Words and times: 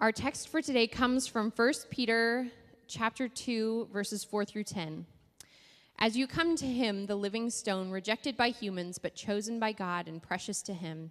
Our 0.00 0.12
text 0.12 0.48
for 0.48 0.62
today 0.62 0.86
comes 0.86 1.26
from 1.26 1.52
1 1.54 1.72
Peter 1.90 2.46
chapter 2.88 3.28
2 3.28 3.90
verses 3.92 4.24
4 4.24 4.46
through 4.46 4.64
10. 4.64 5.04
As 5.98 6.16
you 6.16 6.26
come 6.26 6.56
to 6.56 6.64
him, 6.64 7.04
the 7.04 7.16
living 7.16 7.50
stone, 7.50 7.90
rejected 7.90 8.34
by 8.34 8.48
humans 8.48 8.96
but 8.96 9.14
chosen 9.14 9.60
by 9.60 9.72
God 9.72 10.08
and 10.08 10.22
precious 10.22 10.62
to 10.62 10.72
him, 10.72 11.10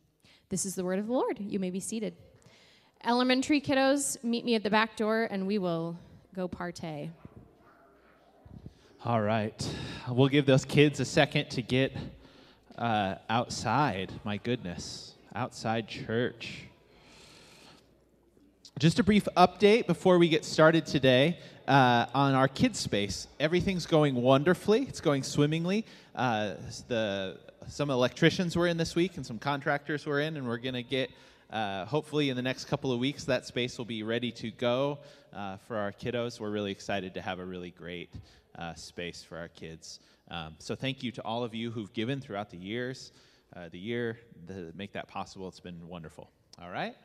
This 0.51 0.65
is 0.65 0.75
the 0.75 0.83
word 0.83 0.99
of 0.99 1.07
the 1.07 1.13
Lord. 1.13 1.39
You 1.39 1.59
may 1.59 1.69
be 1.69 1.79
seated. 1.79 2.13
Elementary 3.05 3.61
kiddos, 3.61 4.21
meet 4.21 4.43
me 4.43 4.53
at 4.55 4.63
the 4.63 4.69
back 4.69 4.97
door 4.97 5.29
and 5.31 5.47
we 5.47 5.57
will 5.57 5.97
go 6.35 6.49
partay. 6.49 7.09
All 9.05 9.21
right. 9.21 9.75
We'll 10.09 10.27
give 10.27 10.45
those 10.45 10.65
kids 10.65 10.99
a 10.99 11.05
second 11.05 11.51
to 11.51 11.61
get 11.61 11.95
uh, 12.77 13.15
outside. 13.29 14.11
My 14.25 14.35
goodness. 14.35 15.13
Outside 15.33 15.87
church. 15.87 16.65
Just 18.77 18.99
a 18.99 19.03
brief 19.03 19.29
update 19.37 19.87
before 19.87 20.17
we 20.17 20.27
get 20.27 20.43
started 20.43 20.85
today 20.85 21.39
uh, 21.65 22.07
on 22.13 22.33
our 22.33 22.49
kids 22.49 22.77
space. 22.77 23.27
Everything's 23.39 23.85
going 23.85 24.15
wonderfully. 24.15 24.81
It's 24.81 24.99
going 24.99 25.23
swimmingly. 25.23 25.85
Uh, 26.13 26.55
the 26.89 27.37
some 27.71 27.89
electricians 27.89 28.57
were 28.57 28.67
in 28.67 28.75
this 28.75 28.95
week 28.95 29.15
and 29.15 29.25
some 29.25 29.39
contractors 29.39 30.05
were 30.05 30.19
in, 30.19 30.35
and 30.35 30.45
we're 30.45 30.57
going 30.57 30.73
to 30.75 30.83
get 30.83 31.09
uh, 31.49 31.85
hopefully 31.85 32.29
in 32.29 32.35
the 32.35 32.41
next 32.41 32.65
couple 32.65 32.91
of 32.91 32.99
weeks 32.99 33.23
that 33.23 33.45
space 33.45 33.77
will 33.77 33.85
be 33.85 34.03
ready 34.03 34.29
to 34.29 34.51
go 34.51 34.99
uh, 35.33 35.55
for 35.67 35.77
our 35.77 35.93
kiddos. 35.93 36.37
We're 36.37 36.49
really 36.49 36.71
excited 36.71 37.13
to 37.13 37.21
have 37.21 37.39
a 37.39 37.45
really 37.45 37.71
great 37.71 38.13
uh, 38.57 38.73
space 38.73 39.23
for 39.23 39.37
our 39.37 39.47
kids. 39.47 40.01
Um, 40.29 40.55
so 40.59 40.75
thank 40.75 41.01
you 41.01 41.13
to 41.13 41.21
all 41.23 41.45
of 41.45 41.55
you 41.55 41.71
who've 41.71 41.91
given 41.93 42.19
throughout 42.19 42.49
the 42.49 42.57
years, 42.57 43.13
uh, 43.55 43.69
the 43.71 43.79
year 43.79 44.19
to 44.47 44.73
make 44.75 44.91
that 44.91 45.07
possible. 45.07 45.47
It's 45.47 45.61
been 45.61 45.87
wonderful. 45.87 46.29
All 46.61 46.71
right? 46.71 46.95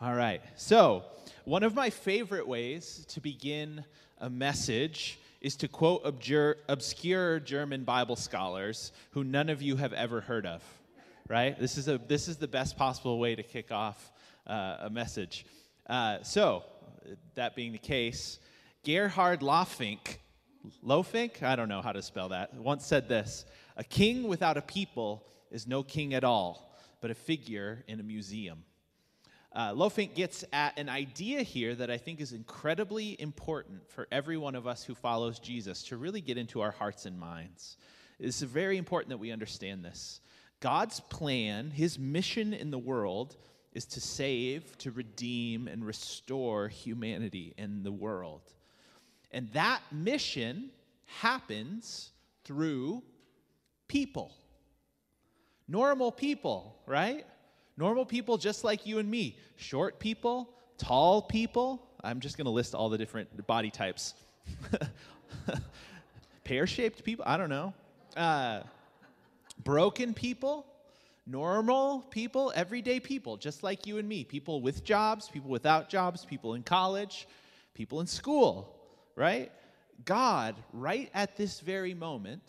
All 0.00 0.14
right. 0.14 0.42
So, 0.56 1.04
one 1.44 1.62
of 1.62 1.74
my 1.74 1.90
favorite 1.90 2.48
ways 2.48 3.06
to 3.10 3.20
begin 3.20 3.84
a 4.18 4.28
message 4.28 5.20
is 5.40 5.56
to 5.56 5.68
quote 5.68 6.02
obscure, 6.04 6.56
obscure 6.68 7.40
German 7.40 7.84
Bible 7.84 8.16
scholars 8.16 8.92
who 9.12 9.24
none 9.24 9.48
of 9.48 9.62
you 9.62 9.76
have 9.76 9.92
ever 9.92 10.20
heard 10.20 10.46
of. 10.46 10.62
Right? 11.28 11.58
This 11.58 11.78
is, 11.78 11.88
a, 11.88 11.98
this 11.98 12.28
is 12.28 12.36
the 12.36 12.48
best 12.48 12.76
possible 12.76 13.18
way 13.18 13.34
to 13.36 13.42
kick 13.42 13.70
off 13.70 14.10
uh, 14.46 14.78
a 14.80 14.90
message. 14.90 15.46
Uh, 15.88 16.18
so, 16.22 16.64
that 17.34 17.54
being 17.54 17.72
the 17.72 17.78
case, 17.78 18.38
Gerhard 18.84 19.40
Loffink 19.40 20.18
Lohfink, 20.84 21.42
I 21.42 21.56
don't 21.56 21.68
know 21.68 21.82
how 21.82 21.92
to 21.92 22.02
spell 22.02 22.28
that, 22.30 22.54
once 22.54 22.84
said 22.84 23.08
this 23.08 23.46
A 23.76 23.84
king 23.84 24.24
without 24.28 24.56
a 24.56 24.62
people 24.62 25.26
is 25.50 25.66
no 25.66 25.82
king 25.82 26.14
at 26.14 26.24
all, 26.24 26.76
but 27.00 27.10
a 27.10 27.14
figure 27.14 27.82
in 27.88 28.00
a 28.00 28.02
museum. 28.02 28.64
Uh, 29.52 29.72
Lohfink 29.72 30.14
gets 30.14 30.44
at 30.52 30.78
an 30.78 30.88
idea 30.88 31.42
here 31.42 31.74
that 31.74 31.90
I 31.90 31.98
think 31.98 32.20
is 32.20 32.32
incredibly 32.32 33.20
important 33.20 33.90
for 33.90 34.06
every 34.12 34.36
one 34.36 34.54
of 34.54 34.66
us 34.66 34.84
who 34.84 34.94
follows 34.94 35.40
Jesus 35.40 35.82
to 35.84 35.96
really 35.96 36.20
get 36.20 36.38
into 36.38 36.60
our 36.60 36.70
hearts 36.70 37.04
and 37.04 37.18
minds. 37.18 37.76
It's 38.20 38.42
very 38.42 38.76
important 38.76 39.10
that 39.10 39.18
we 39.18 39.32
understand 39.32 39.84
this. 39.84 40.20
God's 40.60 41.00
plan, 41.00 41.70
his 41.70 41.98
mission 41.98 42.52
in 42.52 42.70
the 42.70 42.78
world, 42.78 43.36
is 43.72 43.86
to 43.86 44.00
save, 44.00 44.76
to 44.78 44.90
redeem, 44.90 45.66
and 45.66 45.84
restore 45.84 46.68
humanity 46.68 47.54
in 47.56 47.82
the 47.82 47.92
world. 47.92 48.42
And 49.32 49.48
that 49.52 49.80
mission 49.90 50.70
happens 51.06 52.10
through 52.44 53.02
people. 53.88 54.32
Normal 55.66 56.12
people, 56.12 56.76
right? 56.86 57.24
Normal 57.76 58.04
people 58.04 58.38
just 58.38 58.64
like 58.64 58.86
you 58.86 58.98
and 58.98 59.10
me. 59.10 59.38
Short 59.56 59.98
people, 59.98 60.50
tall 60.78 61.22
people. 61.22 61.86
I'm 62.02 62.20
just 62.20 62.36
going 62.36 62.46
to 62.46 62.50
list 62.50 62.74
all 62.74 62.88
the 62.88 62.98
different 62.98 63.46
body 63.46 63.70
types. 63.70 64.14
Pear 66.44 66.66
shaped 66.66 67.04
people, 67.04 67.24
I 67.26 67.36
don't 67.36 67.50
know. 67.50 67.74
Uh, 68.16 68.62
broken 69.62 70.14
people, 70.14 70.66
normal 71.26 72.00
people, 72.10 72.52
everyday 72.54 72.98
people, 73.00 73.36
just 73.36 73.62
like 73.62 73.86
you 73.86 73.98
and 73.98 74.08
me. 74.08 74.24
People 74.24 74.60
with 74.60 74.84
jobs, 74.84 75.28
people 75.28 75.50
without 75.50 75.88
jobs, 75.88 76.24
people 76.24 76.54
in 76.54 76.62
college, 76.62 77.28
people 77.74 78.00
in 78.00 78.06
school 78.06 78.76
right? 79.20 79.52
God, 80.04 80.56
right 80.72 81.10
at 81.12 81.36
this 81.36 81.60
very 81.60 81.92
moment, 81.92 82.42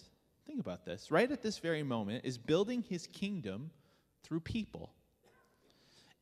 think 0.48 0.60
about 0.60 0.86
this, 0.86 1.12
right 1.12 1.30
at 1.30 1.42
this 1.42 1.60
very 1.60 1.84
moment, 1.84 2.24
is 2.24 2.38
building 2.38 2.84
his 2.88 3.08
kingdom 3.08 3.72
through 4.24 4.40
people. 4.40 4.94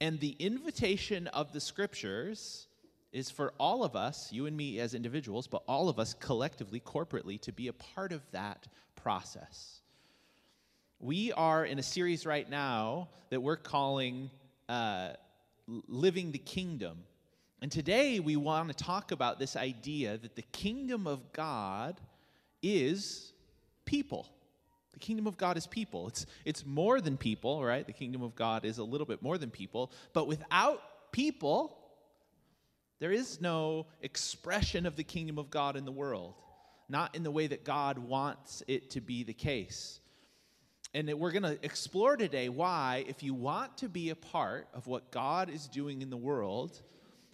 And 0.02 0.20
the 0.20 0.36
invitation 0.40 1.28
of 1.28 1.52
the 1.52 1.60
scriptures 1.60 2.68
is 3.12 3.30
for 3.30 3.54
all 3.60 3.84
of 3.84 3.96
us, 3.96 4.32
you 4.32 4.46
and 4.46 4.56
me 4.56 4.80
as 4.80 4.94
individuals, 4.94 5.48
but 5.48 5.64
all 5.68 5.90
of 5.90 6.00
us 6.00 6.14
collectively, 6.14 6.80
corporately, 6.80 7.40
to 7.42 7.52
be 7.52 7.68
a 7.68 7.74
part 7.74 8.12
of 8.12 8.22
that 8.32 8.68
process. 8.96 9.82
We 11.00 11.32
are 11.34 11.66
in 11.66 11.80
a 11.80 11.84
series 11.84 12.26
right 12.26 12.50
now 12.50 13.10
that 13.30 13.42
we're 13.42 13.58
calling 13.58 14.30
uh, 14.68 15.12
Living 15.88 16.32
the 16.32 16.40
Kingdom. 16.40 17.00
And 17.62 17.72
today 17.72 18.20
we 18.20 18.36
want 18.36 18.70
to 18.70 18.84
talk 18.84 19.12
about 19.12 19.40
this 19.40 19.56
idea 19.56 20.18
that 20.18 20.36
the 20.36 20.44
kingdom 20.54 21.08
of 21.08 21.34
God 21.34 22.00
is 22.62 23.34
people. 23.86 24.28
The 24.94 25.00
kingdom 25.00 25.28
of 25.28 25.38
God 25.38 25.58
is 25.58 25.68
people. 25.68 26.08
It's, 26.08 26.26
it's 26.46 26.66
more 26.66 27.00
than 27.00 27.18
people, 27.18 27.64
right? 27.64 27.86
The 27.86 27.94
kingdom 27.94 28.22
of 28.22 28.36
God 28.36 28.66
is 28.66 28.78
a 28.78 28.84
little 28.84 29.06
bit 29.06 29.22
more 29.22 29.38
than 29.38 29.52
people. 29.52 29.92
But 30.14 30.28
without 30.28 30.82
people, 31.12 31.78
there 33.00 33.12
is 33.12 33.40
no 33.40 33.88
expression 34.02 34.86
of 34.86 34.96
the 34.96 35.04
kingdom 35.04 35.38
of 35.38 35.50
God 35.50 35.76
in 35.76 35.86
the 35.86 35.92
world, 35.92 36.34
not 36.90 37.16
in 37.16 37.24
the 37.24 37.32
way 37.32 37.48
that 37.48 37.64
God 37.64 37.98
wants 37.98 38.64
it 38.68 38.92
to 38.92 39.02
be 39.02 39.24
the 39.24 39.34
case. 39.34 40.00
And 40.94 41.14
we're 41.14 41.32
going 41.32 41.44
to 41.44 41.64
explore 41.64 42.18
today 42.18 42.50
why, 42.50 43.06
if 43.08 43.22
you 43.22 43.36
want 43.36 43.78
to 43.78 43.90
be 43.90 44.10
a 44.10 44.16
part 44.16 44.68
of 44.74 44.88
what 44.88 45.12
God 45.12 45.50
is 45.50 45.68
doing 45.68 46.02
in 46.02 46.10
the 46.10 46.18
world, 46.18 46.82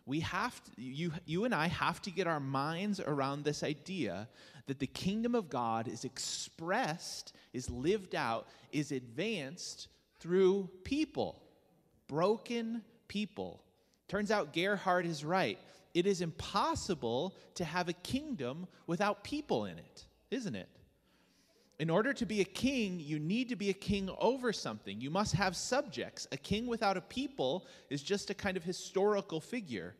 we 0.06 0.20
have 0.20 0.64
to, 0.64 0.72
you, 0.78 1.12
you 1.26 1.46
and 1.46 1.56
I 1.56 1.68
have 1.68 2.02
to 2.04 2.12
get 2.12 2.28
our 2.28 2.40
minds 2.40 3.00
around 3.00 3.44
this 3.44 3.64
idea 3.64 4.28
that 4.68 4.80
the 4.80 4.88
kingdom 4.88 5.36
of 5.36 5.50
God 5.50 5.88
is 5.88 6.06
expressed, 6.06 7.34
is 7.54 7.70
lived 7.70 8.16
out, 8.16 8.48
is 8.72 8.92
advanced 8.92 9.88
through 10.20 10.70
people, 10.84 11.42
broken 12.08 12.84
people. 13.08 13.62
Turns 14.08 14.32
out 14.32 14.54
Gerhard 14.54 15.06
is 15.06 15.26
right. 15.26 15.60
It 15.94 16.06
is 16.06 16.22
impossible 16.22 17.36
to 17.56 17.66
have 17.66 17.90
a 17.90 17.94
kingdom 17.94 18.68
without 18.86 19.24
people 19.24 19.66
in 19.66 19.78
it, 19.78 20.06
isn't 20.30 20.56
it? 20.56 20.70
In 21.78 21.90
order 21.90 22.14
to 22.14 22.26
be 22.26 22.40
a 22.40 22.46
king, 22.46 23.02
you 23.02 23.20
need 23.20 23.50
to 23.50 23.56
be 23.56 23.70
a 23.70 23.74
king 23.74 24.10
over 24.18 24.54
something. 24.54 25.02
You 25.02 25.10
must 25.10 25.34
have 25.34 25.58
subjects. 25.58 26.26
A 26.32 26.38
king 26.38 26.68
without 26.68 26.96
a 26.96 27.02
people 27.02 27.66
is 27.90 28.02
just 28.02 28.30
a 28.30 28.34
kind 28.34 28.56
of 28.56 28.64
historical 28.64 29.42
figure. 29.42 29.94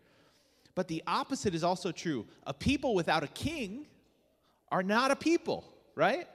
But 0.74 0.88
the 0.88 1.04
opposite 1.06 1.54
is 1.54 1.64
also 1.64 1.92
true. 1.92 2.26
A 2.48 2.54
people 2.54 2.96
without 2.96 3.24
a 3.24 3.28
king 3.28 3.88
are 4.72 4.84
not 4.84 5.12
a 5.12 5.16
people, 5.16 5.66
right? 5.96 6.28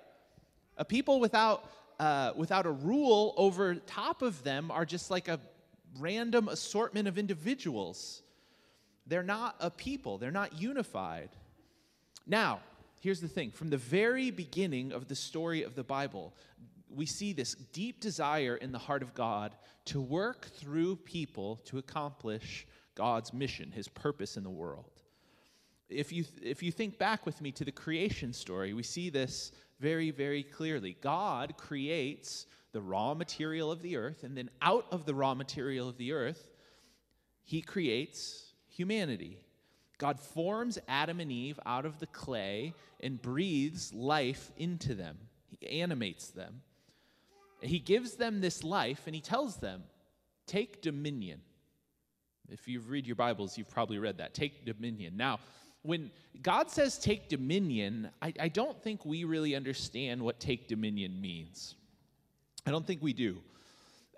A 0.77 0.85
people 0.85 1.21
without, 1.21 1.71
uh, 1.99 2.33
without 2.37 2.67
a 2.67 2.71
rule 2.71 3.35
over 3.39 3.75
top 3.75 4.21
of 4.23 4.43
them 4.45 4.71
are 4.71 4.85
just 4.85 5.11
like 5.11 5.29
a 5.29 5.41
random 5.99 6.49
assortment 6.49 7.09
of 7.09 7.19
individuals. 7.19 8.23
they're 9.07 9.23
not 9.25 9.57
a 9.59 9.71
people, 9.71 10.19
they're 10.19 10.31
not 10.31 10.61
unified. 10.61 11.31
Now, 12.27 12.61
here's 13.01 13.21
the 13.21 13.29
thing 13.29 13.51
from 13.51 13.69
the 13.69 13.77
very 13.77 14.31
beginning 14.31 14.93
of 14.93 15.09
the 15.09 15.17
story 15.17 15.63
of 15.63 15.75
the 15.75 15.83
Bible, 15.83 16.33
we 16.89 17.07
see 17.07 17.33
this 17.33 17.55
deep 17.73 18.01
desire 18.01 18.57
in 18.57 18.73
the 18.73 18.79
heart 18.79 19.03
of 19.03 19.15
God 19.15 19.55
to 19.87 20.01
work 20.01 20.47
through 20.57 20.97
people 20.97 21.57
to 21.65 21.79
accomplish 21.79 22.67
God's 22.95 23.33
mission, 23.33 23.73
his 23.73 23.89
purpose 23.89 24.37
in 24.37 24.45
the 24.45 24.51
world. 24.51 24.91
If 25.89 26.13
you, 26.13 26.25
if 26.43 26.63
you 26.63 26.71
think 26.71 26.99
back 26.99 27.27
with 27.27 27.41
me 27.41 27.51
to 27.53 27.65
the 27.65 27.73
creation 27.73 28.33
story, 28.33 28.75
we 28.75 28.83
see 28.83 29.11
this 29.11 29.53
very, 29.81 30.11
very 30.11 30.43
clearly. 30.43 30.97
God 31.01 31.55
creates 31.57 32.47
the 32.73 32.81
raw 32.81 33.15
material 33.15 33.73
of 33.73 33.83
the 33.83 33.97
earth, 33.97 34.23
and 34.23 34.37
then 34.37 34.51
out 34.63 34.87
of 34.93 35.07
the 35.07 35.15
raw 35.15 35.35
material 35.35 35.89
of 35.89 35.97
the 35.97 36.13
earth, 36.13 36.51
he 37.43 37.63
creates 37.63 38.53
humanity. 38.69 39.39
God 40.01 40.19
forms 40.19 40.79
Adam 40.89 41.21
and 41.21 41.31
Eve 41.31 41.61
out 41.67 41.85
of 41.85 41.99
the 41.99 42.07
clay 42.07 42.73
and 43.01 43.21
breathes 43.21 43.93
life 43.93 44.51
into 44.57 44.95
them, 44.95 45.19
he 45.47 45.81
animates 45.81 46.29
them. 46.29 46.63
He 47.61 47.79
gives 47.79 48.15
them 48.15 48.41
this 48.41 48.65
life 48.65 49.03
and 49.05 49.15
he 49.15 49.21
tells 49.21 49.57
them, 49.57 49.83
Take 50.47 50.81
dominion. 50.81 51.43
If 52.49 52.67
you 52.67 52.81
read 52.81 53.07
your 53.07 53.15
Bibles, 53.15 53.59
you've 53.59 53.71
probably 53.71 53.99
read 53.99 54.17
that. 54.19 54.33
Take 54.33 54.65
dominion. 54.65 55.17
Now, 55.17 55.39
when 55.83 56.11
God 56.43 56.71
says 56.71 56.99
take 56.99 57.29
dominion, 57.29 58.11
I, 58.21 58.33
I, 58.41 58.49
don't 58.49 58.83
think 58.83 59.05
we 59.05 59.25
really 59.25 59.55
understand 59.55 60.21
what 60.21 60.41
take 60.41 60.67
dominion 60.67 61.21
means. 61.21 61.77
I 62.67 62.71
don't 62.71 62.87
think 62.87 63.03
we 63.03 63.13
do. 63.13 63.39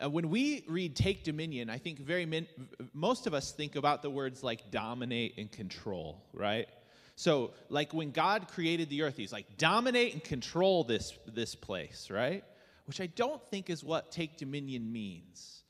Uh, 0.03 0.11
when 0.11 0.31
we 0.31 0.65
read 0.69 0.97
take 0.97 1.25
dominion, 1.25 1.71
I 1.71 1.79
think 1.79 1.99
very 1.99 2.27
min- 2.27 2.49
most 2.93 3.27
of 3.27 3.35
us 3.35 3.53
think 3.53 3.77
about 3.77 4.03
the 4.03 4.11
words 4.11 4.43
like 4.43 4.71
dominate 4.71 5.35
and 5.39 5.51
control, 5.51 6.23
right? 6.33 6.69
So, 7.15 7.53
like 7.69 7.93
when 7.93 8.11
God 8.11 8.49
created 8.49 8.89
the 8.89 9.03
earth, 9.03 9.17
he's 9.17 9.33
like 9.33 9.59
dominate 9.59 10.15
and 10.15 10.25
control 10.25 10.85
this 10.85 11.17
this 11.27 11.55
place, 11.55 12.09
right? 12.11 12.43
Which 12.87 13.01
I 13.01 13.07
don't 13.07 13.43
think 13.51 13.71
is 13.71 13.85
what 13.85 14.11
take 14.11 14.39
dominion 14.39 14.91
means 14.93 15.63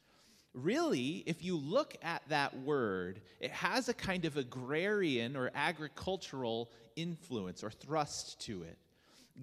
really, 0.55 1.23
if 1.27 1.43
you 1.43 1.57
look 1.57 1.95
at 2.03 2.23
that 2.29 2.59
word, 2.61 3.23
it 3.41 3.51
has 3.51 3.89
a 3.89 3.95
kind 3.95 4.25
of 4.25 4.37
agrarian 4.37 5.37
or 5.37 5.51
agricultural 5.55 6.71
influence 6.97 7.63
or 7.65 7.71
thrust 7.71 8.41
to 8.43 8.63
it. 8.63 8.79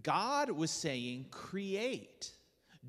God 0.04 0.52
was 0.52 0.70
saying, 0.70 1.26
create, 1.32 2.32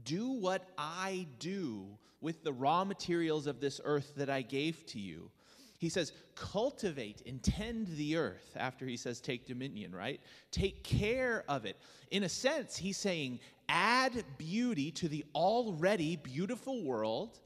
do 0.05 0.31
what 0.31 0.69
I 0.79 1.27
do 1.39 1.87
with 2.21 2.45
the 2.45 2.53
raw 2.53 2.85
materials 2.85 3.47
of 3.47 3.61
this 3.61 3.81
earth 3.85 4.13
that 4.17 4.31
I 4.31 4.43
gave 4.43 4.85
to 4.87 4.99
you. 4.99 5.31
He 5.79 5.89
says, 5.89 6.13
cultivate 6.35 7.23
and 7.27 7.43
tend 7.43 7.87
the 7.97 8.17
earth 8.17 8.55
after 8.57 8.85
he 8.87 8.99
says, 8.99 9.19
take 9.19 9.47
dominion, 9.47 9.95
right? 9.95 10.21
Take 10.51 10.85
care 10.85 11.45
of 11.49 11.65
it. 11.65 11.77
In 12.11 12.25
a 12.25 12.29
sense, 12.29 12.77
he's 12.77 12.99
saying, 12.99 13.41
add 13.71 14.23
beauty 14.37 14.91
to 14.91 15.09
the 15.09 15.25
already 15.35 16.17
beautiful 16.17 16.85
world 16.85 17.39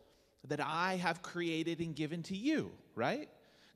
that 0.49 0.61
I 0.61 0.97
have 0.97 1.23
created 1.23 1.79
and 1.79 1.95
given 1.95 2.25
to 2.25 2.37
you, 2.37 2.73
right? 2.97 3.29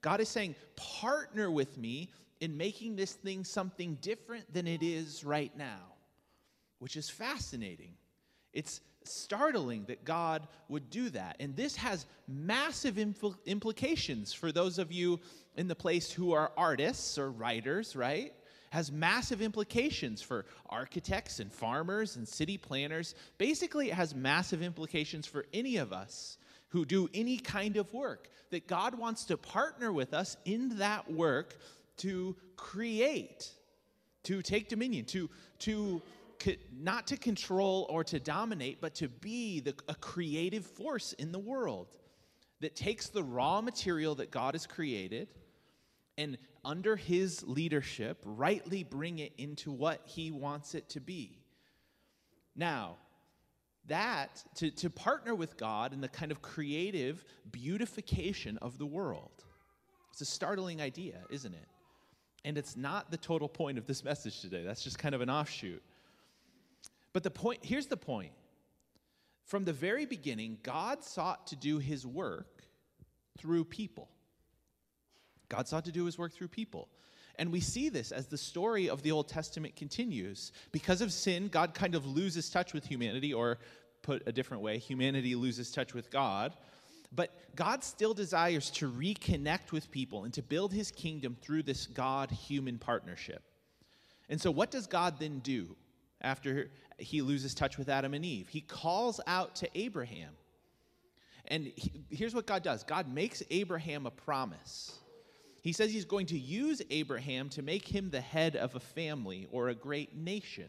God 0.02 0.20
is 0.20 0.28
saying, 0.28 0.56
partner 0.74 1.52
with 1.52 1.78
me 1.78 2.10
in 2.40 2.56
making 2.56 2.96
this 2.96 3.12
thing 3.12 3.44
something 3.44 3.96
different 4.00 4.52
than 4.52 4.66
it 4.66 4.82
is 4.82 5.24
right 5.24 5.56
now, 5.56 5.92
which 6.80 6.96
is 6.96 7.08
fascinating. 7.08 7.92
It's 8.58 8.80
startling 9.04 9.84
that 9.84 10.04
God 10.04 10.48
would 10.68 10.90
do 10.90 11.10
that. 11.10 11.36
And 11.38 11.54
this 11.54 11.76
has 11.76 12.06
massive 12.26 12.96
impl- 12.96 13.36
implications 13.46 14.32
for 14.32 14.50
those 14.50 14.80
of 14.80 14.90
you 14.90 15.20
in 15.56 15.68
the 15.68 15.76
place 15.76 16.10
who 16.10 16.32
are 16.32 16.50
artists 16.56 17.18
or 17.18 17.30
writers, 17.30 17.94
right? 17.94 18.32
Has 18.70 18.90
massive 18.90 19.40
implications 19.40 20.20
for 20.20 20.44
architects 20.68 21.38
and 21.38 21.52
farmers 21.52 22.16
and 22.16 22.26
city 22.26 22.58
planners. 22.58 23.14
Basically, 23.38 23.90
it 23.90 23.94
has 23.94 24.12
massive 24.12 24.60
implications 24.60 25.24
for 25.24 25.46
any 25.54 25.76
of 25.76 25.92
us 25.92 26.36
who 26.70 26.84
do 26.84 27.08
any 27.14 27.38
kind 27.38 27.76
of 27.76 27.94
work, 27.94 28.28
that 28.50 28.66
God 28.66 28.98
wants 28.98 29.24
to 29.26 29.36
partner 29.36 29.92
with 29.92 30.12
us 30.12 30.36
in 30.44 30.78
that 30.78 31.08
work 31.10 31.56
to 31.98 32.34
create, 32.56 33.52
to 34.24 34.42
take 34.42 34.68
dominion, 34.68 35.04
to, 35.06 35.30
to 35.60 36.02
not 36.72 37.06
to 37.08 37.16
control 37.16 37.86
or 37.90 38.04
to 38.04 38.20
dominate, 38.20 38.80
but 38.80 38.94
to 38.96 39.08
be 39.08 39.60
the, 39.60 39.74
a 39.88 39.94
creative 39.94 40.64
force 40.64 41.12
in 41.14 41.32
the 41.32 41.38
world 41.38 41.88
that 42.60 42.74
takes 42.74 43.08
the 43.08 43.22
raw 43.22 43.60
material 43.60 44.14
that 44.16 44.30
God 44.30 44.54
has 44.54 44.66
created 44.66 45.28
and 46.16 46.36
under 46.64 46.96
his 46.96 47.44
leadership 47.46 48.20
rightly 48.24 48.82
bring 48.82 49.20
it 49.20 49.32
into 49.38 49.70
what 49.70 50.02
he 50.04 50.30
wants 50.30 50.74
it 50.74 50.88
to 50.90 51.00
be. 51.00 51.38
Now, 52.56 52.96
that, 53.86 54.42
to, 54.56 54.70
to 54.72 54.90
partner 54.90 55.34
with 55.34 55.56
God 55.56 55.92
in 55.92 56.00
the 56.00 56.08
kind 56.08 56.30
of 56.30 56.42
creative 56.42 57.24
beautification 57.50 58.58
of 58.58 58.78
the 58.78 58.84
world. 58.84 59.44
It's 60.12 60.20
a 60.20 60.26
startling 60.26 60.80
idea, 60.80 61.20
isn't 61.30 61.54
it? 61.54 61.68
And 62.44 62.58
it's 62.58 62.76
not 62.76 63.10
the 63.10 63.16
total 63.16 63.48
point 63.48 63.78
of 63.78 63.86
this 63.86 64.04
message 64.04 64.40
today. 64.40 64.62
That's 64.62 64.82
just 64.82 64.98
kind 64.98 65.14
of 65.14 65.20
an 65.20 65.30
offshoot. 65.30 65.82
But 67.12 67.22
the 67.22 67.30
point, 67.30 67.60
here's 67.64 67.86
the 67.86 67.96
point. 67.96 68.32
From 69.44 69.64
the 69.64 69.72
very 69.72 70.04
beginning, 70.04 70.58
God 70.62 71.02
sought 71.02 71.46
to 71.48 71.56
do 71.56 71.78
his 71.78 72.06
work 72.06 72.62
through 73.38 73.64
people. 73.64 74.08
God 75.48 75.66
sought 75.66 75.86
to 75.86 75.92
do 75.92 76.04
his 76.04 76.18
work 76.18 76.34
through 76.34 76.48
people. 76.48 76.88
And 77.38 77.52
we 77.52 77.60
see 77.60 77.88
this 77.88 78.12
as 78.12 78.26
the 78.26 78.36
story 78.36 78.90
of 78.90 79.02
the 79.02 79.12
Old 79.12 79.28
Testament 79.28 79.76
continues. 79.76 80.52
Because 80.72 81.00
of 81.00 81.12
sin, 81.12 81.48
God 81.48 81.72
kind 81.72 81.94
of 81.94 82.04
loses 82.04 82.50
touch 82.50 82.74
with 82.74 82.84
humanity, 82.84 83.32
or 83.32 83.58
put 84.02 84.22
a 84.26 84.32
different 84.32 84.62
way, 84.62 84.78
humanity 84.78 85.34
loses 85.34 85.70
touch 85.70 85.94
with 85.94 86.10
God. 86.10 86.56
But 87.14 87.32
God 87.56 87.82
still 87.82 88.12
desires 88.12 88.70
to 88.72 88.90
reconnect 88.90 89.72
with 89.72 89.90
people 89.90 90.24
and 90.24 90.34
to 90.34 90.42
build 90.42 90.72
his 90.72 90.90
kingdom 90.90 91.36
through 91.40 91.62
this 91.62 91.86
God 91.86 92.30
human 92.30 92.78
partnership. 92.78 93.42
And 94.28 94.40
so, 94.40 94.50
what 94.50 94.70
does 94.70 94.86
God 94.86 95.18
then 95.18 95.38
do 95.38 95.74
after 96.20 96.70
he 96.98 97.22
loses 97.22 97.54
touch 97.54 97.78
with 97.78 97.88
Adam 97.88 98.14
and 98.14 98.24
Eve? 98.24 98.48
He 98.48 98.60
calls 98.60 99.20
out 99.26 99.56
to 99.56 99.68
Abraham. 99.74 100.30
And 101.48 101.72
he, 101.76 102.04
here's 102.10 102.34
what 102.34 102.46
God 102.46 102.62
does 102.62 102.84
God 102.84 103.12
makes 103.12 103.42
Abraham 103.50 104.06
a 104.06 104.10
promise. 104.10 104.98
He 105.62 105.72
says 105.72 105.90
he's 105.90 106.04
going 106.04 106.26
to 106.26 106.38
use 106.38 106.80
Abraham 106.90 107.48
to 107.50 107.62
make 107.62 107.86
him 107.86 108.10
the 108.10 108.20
head 108.20 108.56
of 108.56 108.74
a 108.74 108.80
family 108.80 109.48
or 109.50 109.68
a 109.68 109.74
great 109.74 110.16
nation. 110.16 110.68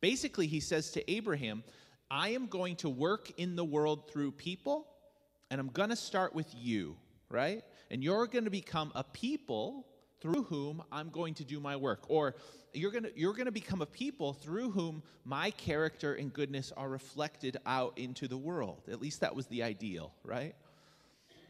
Basically, 0.00 0.46
he 0.46 0.60
says 0.60 0.90
to 0.92 1.10
Abraham, 1.10 1.64
I 2.10 2.28
am 2.30 2.46
going 2.46 2.76
to 2.76 2.88
work 2.88 3.32
in 3.36 3.56
the 3.56 3.64
world 3.64 4.10
through 4.10 4.32
people, 4.32 4.86
and 5.50 5.60
I'm 5.60 5.68
going 5.68 5.90
to 5.90 5.96
start 5.96 6.34
with 6.34 6.54
you, 6.54 6.96
right? 7.30 7.62
And 7.90 8.02
you're 8.02 8.26
going 8.26 8.44
to 8.44 8.50
become 8.50 8.92
a 8.94 9.04
people 9.04 9.86
through 10.20 10.44
whom 10.44 10.82
I'm 10.92 11.10
going 11.10 11.34
to 11.34 11.44
do 11.44 11.58
my 11.58 11.76
work. 11.76 12.04
Or 12.08 12.36
you're 12.72 12.90
going 12.90 13.04
to, 13.04 13.12
you're 13.14 13.32
going 13.32 13.46
to 13.46 13.52
become 13.52 13.82
a 13.82 13.86
people 13.86 14.32
through 14.32 14.70
whom 14.70 15.02
my 15.24 15.50
character 15.50 16.14
and 16.14 16.32
goodness 16.32 16.72
are 16.76 16.88
reflected 16.88 17.58
out 17.66 17.98
into 17.98 18.28
the 18.28 18.36
world. 18.36 18.82
At 18.90 19.00
least 19.00 19.20
that 19.20 19.34
was 19.34 19.46
the 19.46 19.62
ideal, 19.62 20.12
right? 20.24 20.54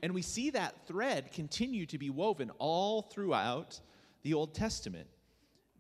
And 0.03 0.13
we 0.15 0.23
see 0.23 0.51
that 0.51 0.87
thread 0.87 1.31
continue 1.33 1.87
to 1.87 1.99
be 1.99 2.11
woven 2.11 2.51
all 2.59 3.03
throughout 3.03 3.81
the 4.23 4.35
Old 4.35 4.55
Testament. 4.55 5.07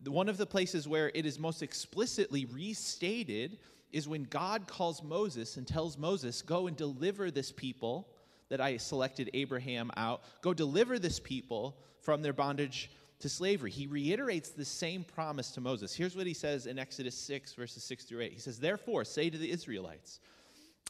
One 0.04 0.28
of 0.28 0.36
the 0.36 0.46
places 0.46 0.86
where 0.86 1.10
it 1.14 1.26
is 1.26 1.38
most 1.38 1.62
explicitly 1.62 2.44
restated 2.44 3.58
is 3.92 4.08
when 4.08 4.24
God 4.24 4.66
calls 4.66 5.02
Moses 5.02 5.56
and 5.56 5.66
tells 5.66 5.98
Moses, 5.98 6.42
Go 6.42 6.66
and 6.66 6.76
deliver 6.76 7.30
this 7.30 7.52
people 7.52 8.08
that 8.48 8.60
I 8.60 8.76
selected 8.76 9.30
Abraham 9.34 9.90
out, 9.96 10.22
go 10.42 10.52
deliver 10.52 10.98
this 10.98 11.18
people 11.18 11.76
from 12.00 12.20
their 12.20 12.32
bondage 12.34 12.90
to 13.22 13.28
slavery. 13.28 13.70
He 13.70 13.86
reiterates 13.86 14.50
the 14.50 14.64
same 14.64 15.04
promise 15.04 15.52
to 15.52 15.60
Moses. 15.60 15.94
Here's 15.94 16.16
what 16.16 16.26
he 16.26 16.34
says 16.34 16.66
in 16.66 16.78
Exodus 16.78 17.16
6, 17.16 17.54
verses 17.54 17.84
6 17.84 18.04
through 18.04 18.22
8. 18.22 18.32
He 18.32 18.40
says, 18.40 18.58
Therefore, 18.58 19.04
say 19.04 19.30
to 19.30 19.38
the 19.38 19.50
Israelites, 19.50 20.18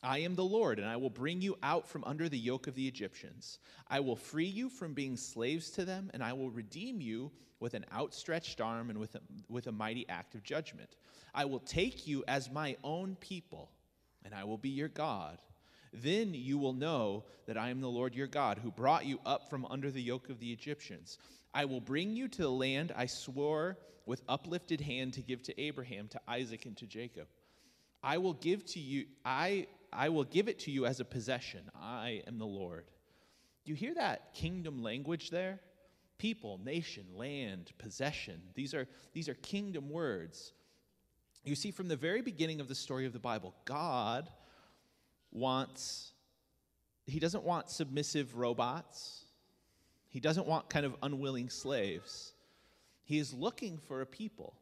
I 0.03 0.19
am 0.19 0.35
the 0.35 0.45
Lord, 0.45 0.79
and 0.79 0.89
I 0.89 0.97
will 0.97 1.11
bring 1.11 1.43
you 1.43 1.57
out 1.63 1.87
from 1.87 2.03
under 2.05 2.29
the 2.29 2.39
yoke 2.39 2.67
of 2.67 2.75
the 2.75 2.89
Egyptians. 2.89 3.59
I 3.89 4.01
will 4.01 4.17
free 4.17 4.47
you 4.47 4.71
from 4.71 4.95
being 4.95 5.17
slaves 5.17 5.71
to 5.73 5.85
them, 5.85 6.11
and 6.15 6.25
I 6.25 6.33
will 6.33 6.51
redeem 6.51 7.01
you 7.03 7.31
with 7.61 7.75
an 7.75 7.85
outstretched 7.95 8.61
arm 8.61 8.89
and 8.89 8.99
with 8.99 9.15
a, 9.15 9.21
with 9.49 9.67
a 9.67 9.73
mighty 9.73 10.09
act 10.09 10.35
of 10.35 10.43
judgment. 10.43 10.97
I 11.35 11.45
will 11.45 11.61
take 11.61 12.07
you 12.07 12.25
as 12.27 12.51
my 12.51 12.77
own 12.83 13.17
people, 13.21 13.71
and 14.25 14.35
I 14.35 14.45
will 14.45 14.59
be 14.59 14.71
your 14.71 14.89
God. 14.89 15.39
Then 15.93 16.33
you 16.33 16.57
will 16.57 16.73
know 16.73 17.25
that 17.47 17.59
I 17.59 17.69
am 17.69 17.83
the 17.83 17.89
Lord 17.89 18.15
your 18.15 18.27
God, 18.27 18.59
who 18.59 18.71
brought 18.71 19.05
you 19.05 19.21
up 19.27 19.51
from 19.51 19.67
under 19.67 19.91
the 19.91 20.03
yoke 20.03 20.31
of 20.31 20.41
the 20.41 20.51
Egyptians. 20.51 21.19
I 21.55 21.65
will 21.65 21.81
bring 21.81 22.15
you 22.17 22.29
to 22.29 22.43
the 22.43 22.51
land 22.51 22.93
I 22.97 23.07
swore 23.07 23.79
with 24.07 24.23
uplifted 24.29 24.81
hand 24.81 25.15
to 25.15 25.23
give 25.23 25.43
to 25.45 25.61
Abraham, 25.61 26.09
to 26.09 26.21
Isaac, 26.27 26.67
and 26.67 26.77
to 26.79 26.87
Jacob. 26.87 27.29
I 28.03 28.19
will 28.19 28.35
give 28.35 28.65
to 28.67 28.81
you, 28.81 29.07
I 29.25 29.67
I 29.93 30.09
will 30.09 30.25
give 30.25 30.49
it 30.49 30.59
to 30.61 30.71
you 30.71 30.87
as 30.87 31.01
a 31.01 31.05
possession. 31.05 31.71
I 31.75 32.23
am 32.27 32.39
the 32.39 32.47
Lord. 32.47 32.85
Do 33.65 33.71
you 33.71 33.77
hear 33.77 33.95
that 33.95 34.33
kingdom 34.35 34.83
language 34.83 35.31
there? 35.31 35.61
people, 36.23 36.61
nation, 36.65 37.05
land, 37.17 37.73
possession. 37.79 38.41
These 38.55 38.75
are, 38.75 38.87
these 39.13 39.29
are 39.29 39.35
kingdom 39.35 39.91
words. 39.91 40.53
You 41.43 41.57
see, 41.57 41.73
from 41.73 41.89
the 41.89 41.97
very 41.97 42.23
beginning 42.23 42.61
of 42.61 42.69
the 42.69 42.77
story 42.77 43.07
of 43.07 43.13
the 43.13 43.19
Bible, 43.19 43.53
God 43.65 44.31
wants, 45.33 46.13
He 47.07 47.19
doesn't 47.19 47.43
want 47.43 47.71
submissive 47.71 48.37
robots, 48.37 49.25
He 50.13 50.21
doesn't 50.21 50.47
want 50.47 50.69
kind 50.69 50.85
of 50.85 50.95
unwilling 51.03 51.49
slaves. 51.49 52.35
He 53.03 53.19
is 53.19 53.33
looking 53.33 53.79
for 53.79 54.03
a 54.03 54.07
people. 54.07 54.55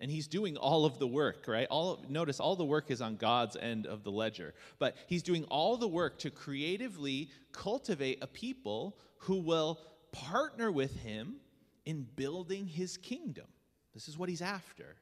And 0.00 0.10
he's 0.10 0.26
doing 0.26 0.56
all 0.56 0.86
of 0.86 0.98
the 0.98 1.06
work, 1.06 1.46
right? 1.46 1.66
All 1.68 2.02
notice 2.08 2.40
all 2.40 2.56
the 2.56 2.64
work 2.64 2.90
is 2.90 3.02
on 3.02 3.16
God's 3.16 3.56
end 3.56 3.86
of 3.86 4.02
the 4.02 4.10
ledger. 4.10 4.54
But 4.78 4.96
he's 5.06 5.22
doing 5.22 5.44
all 5.44 5.76
the 5.76 5.88
work 5.88 6.18
to 6.20 6.30
creatively 6.30 7.28
cultivate 7.52 8.18
a 8.22 8.26
people 8.26 8.96
who 9.18 9.40
will 9.40 9.78
partner 10.10 10.72
with 10.72 10.96
him 11.00 11.36
in 11.84 12.06
building 12.16 12.66
his 12.66 12.96
kingdom. 12.96 13.46
This 13.92 14.08
is 14.08 14.16
what 14.16 14.30
he's 14.30 14.42
after. 14.42 14.96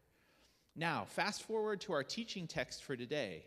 Now, 0.74 1.04
fast 1.08 1.42
forward 1.42 1.80
to 1.82 1.92
our 1.92 2.02
teaching 2.02 2.48
text 2.48 2.82
for 2.82 2.96
today. 2.96 3.44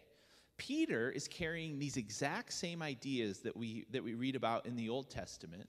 Peter 0.58 1.10
is 1.10 1.28
carrying 1.28 1.80
these 1.80 1.98
exact 1.98 2.54
same 2.54 2.82
ideas 2.82 3.40
that 3.40 3.58
we, 3.58 3.86
that 3.92 4.04
we 4.04 4.14
read 4.14 4.36
about 4.36 4.66
in 4.66 4.76
the 4.76 4.88
Old 4.88 5.10
Testament. 5.10 5.68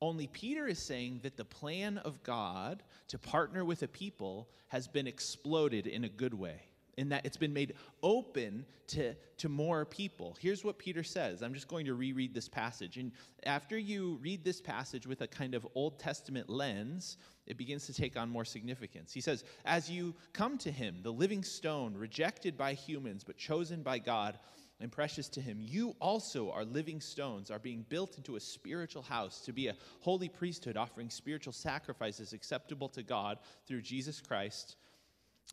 Only 0.00 0.28
Peter 0.28 0.66
is 0.66 0.78
saying 0.78 1.20
that 1.22 1.36
the 1.36 1.44
plan 1.44 1.98
of 1.98 2.22
God 2.22 2.82
to 3.08 3.18
partner 3.18 3.64
with 3.64 3.82
a 3.82 3.88
people 3.88 4.48
has 4.68 4.86
been 4.86 5.06
exploded 5.06 5.86
in 5.86 6.04
a 6.04 6.08
good 6.08 6.34
way 6.34 6.68
in 6.98 7.08
that 7.10 7.24
it's 7.24 7.36
been 7.36 7.52
made 7.52 7.74
open 8.02 8.66
to, 8.88 9.14
to 9.36 9.48
more 9.48 9.84
people. 9.84 10.36
Here's 10.40 10.64
what 10.64 10.78
Peter 10.78 11.04
says. 11.04 11.42
I'm 11.42 11.54
just 11.54 11.68
going 11.68 11.86
to 11.86 11.94
reread 11.94 12.34
this 12.34 12.48
passage. 12.48 12.96
And 12.96 13.12
after 13.44 13.78
you 13.78 14.18
read 14.20 14.42
this 14.42 14.60
passage 14.60 15.06
with 15.06 15.20
a 15.20 15.28
kind 15.28 15.54
of 15.54 15.64
Old 15.76 16.00
Testament 16.00 16.50
lens, 16.50 17.16
it 17.46 17.56
begins 17.56 17.86
to 17.86 17.92
take 17.92 18.16
on 18.16 18.28
more 18.28 18.44
significance. 18.44 19.12
He 19.12 19.20
says, 19.20 19.44
As 19.64 19.88
you 19.88 20.12
come 20.32 20.58
to 20.58 20.72
him, 20.72 20.98
the 21.02 21.12
living 21.12 21.44
stone, 21.44 21.94
rejected 21.94 22.58
by 22.58 22.74
humans, 22.74 23.22
but 23.22 23.36
chosen 23.36 23.82
by 23.82 24.00
God 24.00 24.36
and 24.80 24.92
precious 24.92 25.28
to 25.30 25.40
him, 25.40 25.58
you 25.60 25.96
also 26.00 26.50
are 26.50 26.64
living 26.64 27.00
stones, 27.00 27.50
are 27.50 27.58
being 27.58 27.84
built 27.88 28.16
into 28.16 28.36
a 28.36 28.40
spiritual 28.40 29.02
house 29.02 29.40
to 29.40 29.52
be 29.52 29.68
a 29.68 29.76
holy 30.00 30.28
priesthood, 30.28 30.76
offering 30.76 31.10
spiritual 31.10 31.52
sacrifices 31.52 32.32
acceptable 32.32 32.88
to 32.90 33.02
God 33.02 33.38
through 33.66 33.82
Jesus 33.82 34.20
Christ 34.20 34.76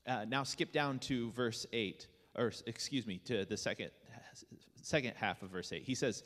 uh, 0.08 0.26
now 0.28 0.44
skip 0.44 0.72
down 0.72 1.00
to 1.00 1.32
verse 1.32 1.66
8, 1.74 2.08
or 2.36 2.52
excuse 2.66 3.08
me, 3.08 3.20
to 3.26 3.46
the 3.46 3.58
second, 3.58 3.92
second 4.82 5.14
half 5.16 5.42
of 5.42 5.50
verse 5.50 5.72
8. 5.72 5.84
He 5.84 5.96
says, 5.96 6.24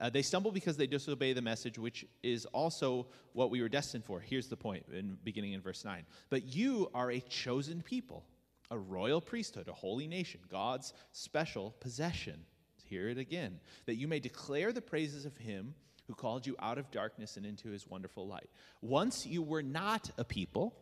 uh, 0.00 0.10
They 0.10 0.22
stumble 0.22 0.50
because 0.50 0.76
they 0.76 0.86
disobey 0.86 1.32
the 1.32 1.42
message, 1.42 1.78
which 1.78 2.06
is 2.22 2.46
also 2.46 3.06
what 3.32 3.50
we 3.50 3.62
were 3.62 3.68
destined 3.68 4.04
for. 4.04 4.20
Here's 4.20 4.48
the 4.48 4.56
point, 4.56 4.84
in, 4.92 5.16
beginning 5.22 5.52
in 5.52 5.60
verse 5.60 5.84
9. 5.84 6.04
But 6.28 6.54
you 6.54 6.90
are 6.94 7.10
a 7.10 7.20
chosen 7.20 7.82
people, 7.82 8.24
a 8.70 8.78
royal 8.78 9.20
priesthood, 9.20 9.68
a 9.68 9.72
holy 9.72 10.06
nation, 10.06 10.40
God's 10.50 10.92
special 11.12 11.74
possession. 11.80 12.44
Hear 12.84 13.08
it 13.08 13.18
again, 13.18 13.60
that 13.86 13.96
you 13.96 14.08
may 14.08 14.20
declare 14.20 14.72
the 14.72 14.82
praises 14.82 15.24
of 15.24 15.36
him 15.36 15.74
who 16.06 16.14
called 16.14 16.46
you 16.46 16.56
out 16.58 16.78
of 16.78 16.90
darkness 16.90 17.36
and 17.36 17.46
into 17.46 17.68
his 17.68 17.86
wonderful 17.86 18.26
light. 18.26 18.50
Once 18.80 19.26
you 19.26 19.42
were 19.42 19.62
not 19.62 20.10
a 20.18 20.24
people, 20.24 20.74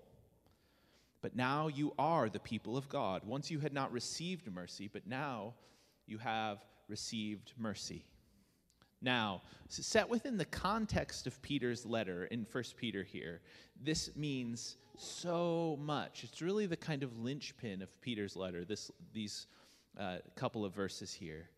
but 1.21 1.37
now 1.37 1.69
you 1.69 1.93
are 1.99 2.29
the 2.31 2.39
people 2.39 2.77
of 2.77 2.89
God. 2.89 3.23
Once 3.27 3.51
you 3.51 3.59
had 3.59 3.75
not 3.75 3.93
received 3.93 4.51
mercy, 4.51 4.89
but 4.91 5.07
now 5.07 5.55
you 6.07 6.19
have 6.19 6.65
received 6.89 7.53
mercy. 7.59 8.05
Now, 9.01 9.43
set 9.69 10.09
within 10.09 10.37
the 10.37 10.45
context 10.45 11.27
of 11.27 11.41
Peter's 11.41 11.87
letter 11.87 12.25
in 12.25 12.47
1 12.51 12.65
Peter 12.77 13.05
here, 13.05 13.41
this 13.81 14.11
means 14.17 14.77
so 14.97 15.79
much. 15.81 16.25
It's 16.25 16.43
really 16.43 16.67
the 16.67 16.77
kind 16.77 17.05
of 17.05 17.17
linchpin 17.19 17.81
of 17.81 18.01
Peter's 18.01 18.35
letter, 18.35 18.65
this, 18.65 18.91
these 19.13 19.47
uh, 19.99 20.17
couple 20.35 20.65
of 20.65 20.75
verses 20.75 21.13
here. 21.13 21.49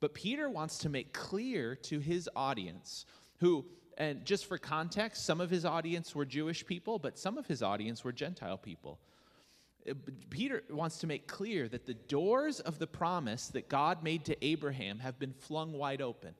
But 0.00 0.14
Peter 0.14 0.48
wants 0.48 0.78
to 0.78 0.88
make 0.88 1.12
clear 1.12 1.74
to 1.76 1.98
his 1.98 2.30
audience, 2.34 3.04
who, 3.40 3.66
and 3.98 4.24
just 4.24 4.46
for 4.46 4.56
context, 4.56 5.24
some 5.24 5.40
of 5.40 5.50
his 5.50 5.66
audience 5.66 6.14
were 6.14 6.24
Jewish 6.24 6.64
people, 6.64 6.98
but 6.98 7.18
some 7.18 7.36
of 7.36 7.46
his 7.46 7.62
audience 7.62 8.04
were 8.04 8.12
Gentile 8.12 8.58
people. 8.58 9.00
Uh, 9.88 9.92
Peter 10.30 10.62
wants 10.70 10.98
to 10.98 11.06
make 11.06 11.26
clear 11.26 11.68
that 11.68 11.84
the 11.84 11.94
doors 11.94 12.60
of 12.60 12.78
the 12.78 12.86
promise 12.86 13.48
that 13.48 13.68
God 13.68 14.02
made 14.02 14.24
to 14.24 14.44
Abraham 14.44 14.98
have 14.98 15.18
been 15.18 15.34
flung 15.34 15.72
wide 15.72 16.00
open 16.00 16.34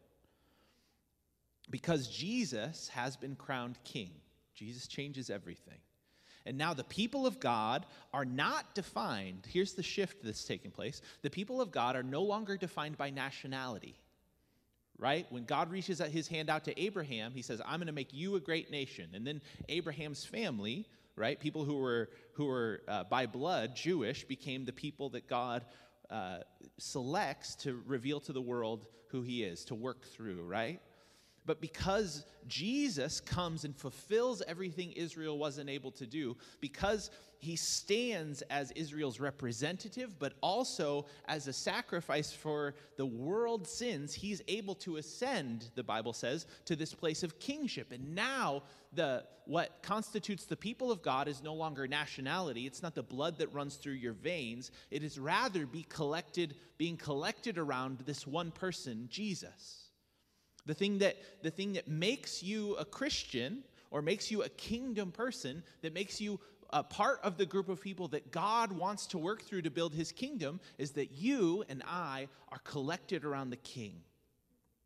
because 1.71 2.09
Jesus 2.09 2.89
has 2.89 3.17
been 3.17 3.37
crowned 3.37 3.79
king. 3.85 4.11
Jesus 4.55 4.87
changes 4.87 5.31
everything. 5.31 5.79
And 6.47 6.57
now 6.57 6.75
the 6.75 6.85
people 6.85 7.27
of 7.27 7.41
God 7.41 7.87
are 8.15 8.25
not 8.25 8.75
defined. 8.75 9.47
Here's 9.49 9.75
the 9.75 9.83
shift 9.83 10.23
that's 10.23 10.45
taking 10.45 10.71
place. 10.71 11.03
The 11.23 11.31
people 11.31 11.61
of 11.61 11.73
God 11.73 11.97
are 11.97 12.05
no 12.05 12.23
longer 12.23 12.57
defined 12.57 12.97
by 12.97 13.11
nationality. 13.11 13.97
Right? 14.99 15.27
When 15.31 15.45
God 15.45 15.71
reaches 15.71 15.99
his 15.99 16.29
hand 16.29 16.49
out 16.49 16.65
to 16.65 16.81
Abraham, 16.81 17.33
he 17.33 17.43
says, 17.43 17.61
I'm 17.67 17.81
going 17.81 17.89
to 17.89 17.93
make 17.93 18.15
you 18.15 18.37
a 18.37 18.41
great 18.41 18.71
nation. 18.71 19.11
And 19.13 19.27
then 19.27 19.43
Abraham's 19.69 20.25
family 20.25 20.87
right? 21.17 21.41
People 21.41 21.65
who 21.65 21.79
were, 21.79 22.11
who 22.35 22.45
were 22.45 22.83
uh, 22.87 23.05
by 23.05 23.27
blood 23.27 23.75
Jewish 23.75 24.25
became 24.25 24.65
the 24.65 24.73
people 24.73 25.09
that 25.11 25.27
God 25.27 25.65
uh, 26.11 26.39
selects 26.79 27.55
to 27.57 27.83
reveal 27.87 28.21
to 28.21 28.33
the 28.33 28.41
world 28.41 28.87
who 29.09 29.23
he 29.23 29.43
is, 29.43 29.65
to 29.65 29.75
work 29.75 30.05
through, 30.07 30.43
right? 30.43 30.81
But 31.47 31.61
because 31.61 32.25
Jesus 32.49 33.21
comes 33.21 33.65
and 33.65 33.75
fulfills 33.75 34.43
everything 34.43 34.93
Israel 34.93 35.39
wasn't 35.39 35.71
able 35.71 35.93
to 35.93 36.07
do, 36.07 36.37
because 36.61 37.11
he 37.39 37.55
stands 37.55 38.43
as 38.43 38.73
Israel's 38.73 39.21
representative, 39.21 40.19
but 40.19 40.35
also 40.41 41.07
as 41.29 41.47
a 41.47 41.53
sacrifice 41.53 42.33
for 42.33 42.75
the 42.97 43.07
world's 43.07 43.71
sins, 43.71 44.15
he's 44.15 44.43
able 44.49 44.75
to 44.77 44.97
ascend, 44.97 45.71
the 45.75 45.83
Bible 45.83 46.13
says, 46.13 46.47
to 46.65 46.75
this 46.75 46.95
place 46.95 47.23
of 47.23 47.39
kingship. 47.39 47.93
And 47.93 48.15
now 48.15 48.63
the 48.93 49.25
what 49.45 49.81
constitutes 49.81 50.45
the 50.45 50.57
people 50.57 50.91
of 50.91 51.03
God 51.03 51.29
is 51.29 51.41
no 51.41 51.55
longer 51.55 51.87
nationality. 51.87 52.67
It's 52.67 52.83
not 52.83 52.97
the 52.97 53.03
blood 53.03 53.39
that 53.39 53.53
runs 53.55 53.77
through 53.77 53.93
your 53.93 54.15
veins. 54.15 54.73
It 54.91 55.05
is 55.05 55.21
rather 55.21 55.67
be 55.67 55.85
collected, 55.85 56.57
being 56.79 56.97
collected 56.97 57.57
around 57.57 58.01
this 58.01 58.27
one 58.27 58.51
person, 58.51 59.07
Jesus. 59.09 59.86
The 60.67 60.75
thing 60.75 60.99
that, 60.99 61.17
the 61.43 61.51
thing 61.51 61.75
that 61.75 61.89
makes 61.89 62.43
you 62.43 62.75
a 62.75 62.85
Christian 62.85 63.63
or 63.91 64.03
makes 64.03 64.31
you 64.31 64.43
a 64.43 64.49
kingdom 64.49 65.13
person, 65.13 65.63
that 65.83 65.95
makes 65.95 66.21
you 66.21 66.41
a 66.71 66.83
part 66.83 67.21
of 67.23 67.39
the 67.39 67.47
group 67.47 67.69
of 67.69 67.81
people 67.81 68.09
that 68.09 68.33
God 68.33 68.73
wants 68.73 69.07
to 69.09 69.19
work 69.19 69.43
through 69.43 69.63
to 69.63 69.71
build 69.71 69.95
his 69.95 70.11
kingdom, 70.11 70.61
is 70.79 70.91
that 70.93 71.13
you 71.13 71.65
and 71.69 71.83
I 71.87 72.29
are 72.51 72.59
collected 72.59 73.25
around 73.25 73.51
the 73.51 73.57
king, 73.57 73.95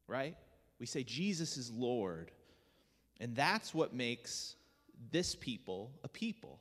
right? 0.06 0.36
We 0.78 0.86
say 0.86 1.02
Jesus 1.02 1.56
is 1.56 1.70
Lord. 1.70 2.30
And 3.20 3.34
that's 3.34 3.74
what 3.74 3.94
makes 3.94 4.56
this 5.10 5.34
people 5.34 5.92
a 6.04 6.08
people. 6.08 6.60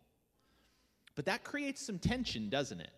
But 1.16 1.26
that 1.26 1.44
creates 1.44 1.86
some 1.86 2.00
tension, 2.00 2.50
doesn't 2.50 2.80
it? 2.80 2.92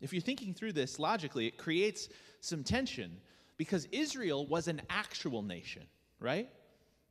If 0.00 0.12
you're 0.12 0.22
thinking 0.22 0.54
through 0.54 0.72
this 0.72 0.98
logically, 0.98 1.46
it 1.46 1.56
creates 1.58 2.08
some 2.40 2.64
tension 2.64 3.18
because 3.60 3.86
Israel 3.92 4.46
was 4.46 4.68
an 4.68 4.80
actual 4.88 5.42
nation, 5.42 5.82
right? 6.18 6.48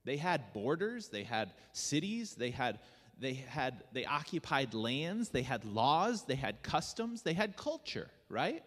They 0.04 0.18
had 0.18 0.52
borders, 0.52 1.10
they 1.10 1.22
had 1.22 1.54
cities, 1.74 2.34
they 2.34 2.50
had 2.50 2.80
they 3.20 3.36
had 3.36 3.84
they 3.92 4.04
occupied 4.04 4.74
lands, 4.74 5.30
they 5.30 5.44
had 5.44 5.64
laws, 5.64 6.24
they 6.24 6.34
had 6.34 6.64
customs, 6.64 7.22
they 7.22 7.34
had 7.34 7.56
culture, 7.56 8.10
right? 8.30 8.64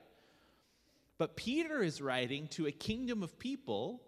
But 1.18 1.34
Peter 1.34 1.82
is 1.82 2.00
writing 2.00 2.46
to 2.52 2.68
a 2.68 2.70
kingdom 2.70 3.24
of 3.24 3.36
people 3.36 4.00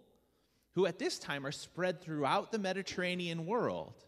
who 0.75 0.85
at 0.85 0.97
this 0.97 1.19
time 1.19 1.45
are 1.45 1.51
spread 1.51 1.99
throughout 1.99 2.53
the 2.53 2.59
Mediterranean 2.59 3.45
world. 3.45 4.05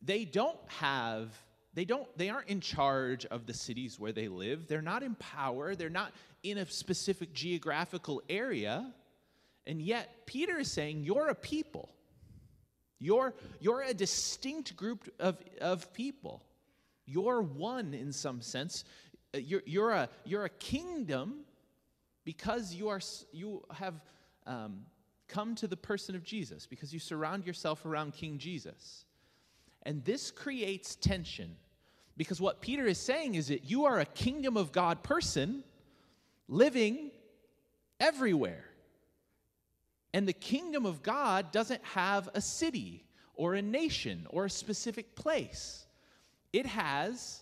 They 0.00 0.24
don't 0.24 0.60
have 0.68 1.32
they 1.74 1.84
don't 1.84 2.06
they 2.16 2.30
aren't 2.30 2.48
in 2.48 2.60
charge 2.60 3.26
of 3.26 3.46
the 3.46 3.54
cities 3.54 3.98
where 3.98 4.12
they 4.12 4.28
live. 4.28 4.68
They're 4.68 4.82
not 4.82 5.02
in 5.02 5.16
power. 5.16 5.74
They're 5.74 5.90
not 5.90 6.12
in 6.50 6.58
a 6.58 6.66
specific 6.66 7.32
geographical 7.32 8.22
area. 8.28 8.92
And 9.66 9.80
yet 9.80 10.26
Peter 10.26 10.58
is 10.58 10.70
saying 10.70 11.04
you're 11.04 11.28
a 11.28 11.34
people. 11.34 11.90
You're 12.98 13.34
you're 13.60 13.82
a 13.82 13.92
distinct 13.94 14.76
group 14.76 15.12
of, 15.18 15.36
of 15.60 15.92
people. 15.92 16.42
You're 17.04 17.42
one 17.42 17.94
in 17.94 18.12
some 18.12 18.40
sense. 18.40 18.84
You're, 19.34 19.62
you're, 19.66 19.90
a, 19.90 20.08
you're 20.24 20.44
a 20.44 20.50
kingdom 20.50 21.40
because 22.24 22.74
you, 22.74 22.88
are, 22.88 23.00
you 23.32 23.62
have 23.72 23.94
um, 24.46 24.80
come 25.28 25.54
to 25.56 25.68
the 25.68 25.76
person 25.76 26.16
of 26.16 26.24
Jesus, 26.24 26.66
because 26.66 26.92
you 26.92 26.98
surround 26.98 27.46
yourself 27.46 27.84
around 27.84 28.14
King 28.14 28.38
Jesus. 28.38 29.04
And 29.82 30.04
this 30.04 30.30
creates 30.30 30.96
tension 30.96 31.54
because 32.16 32.40
what 32.40 32.60
Peter 32.60 32.86
is 32.86 32.98
saying 32.98 33.34
is 33.34 33.48
that 33.48 33.68
you 33.68 33.84
are 33.84 34.00
a 34.00 34.04
kingdom 34.04 34.56
of 34.56 34.72
God 34.72 35.02
person 35.02 35.62
living 36.48 37.10
everywhere. 38.00 38.64
And 40.12 40.26
the 40.26 40.32
kingdom 40.32 40.86
of 40.86 41.02
God 41.02 41.52
doesn't 41.52 41.84
have 41.84 42.28
a 42.34 42.40
city 42.40 43.04
or 43.34 43.54
a 43.54 43.62
nation 43.62 44.26
or 44.30 44.46
a 44.46 44.50
specific 44.50 45.14
place. 45.14 45.86
It 46.52 46.66
has, 46.66 47.40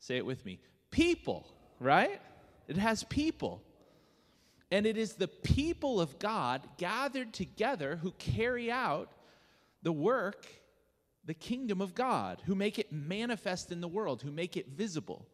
say 0.00 0.16
it 0.16 0.26
with 0.26 0.44
me, 0.44 0.60
people, 0.90 1.46
right? 1.80 2.20
It 2.68 2.76
has 2.76 3.04
people. 3.04 3.62
And 4.70 4.86
it 4.86 4.96
is 4.96 5.14
the 5.14 5.28
people 5.28 6.00
of 6.00 6.18
God 6.18 6.68
gathered 6.78 7.32
together 7.32 7.96
who 7.96 8.10
carry 8.12 8.70
out 8.70 9.12
the 9.82 9.92
work, 9.92 10.46
the 11.24 11.34
kingdom 11.34 11.80
of 11.80 11.94
God, 11.94 12.42
who 12.44 12.54
make 12.54 12.78
it 12.78 12.92
manifest 12.92 13.70
in 13.70 13.80
the 13.80 13.88
world, 13.88 14.22
who 14.22 14.30
make 14.30 14.56
it 14.56 14.68
visible. 14.68 15.26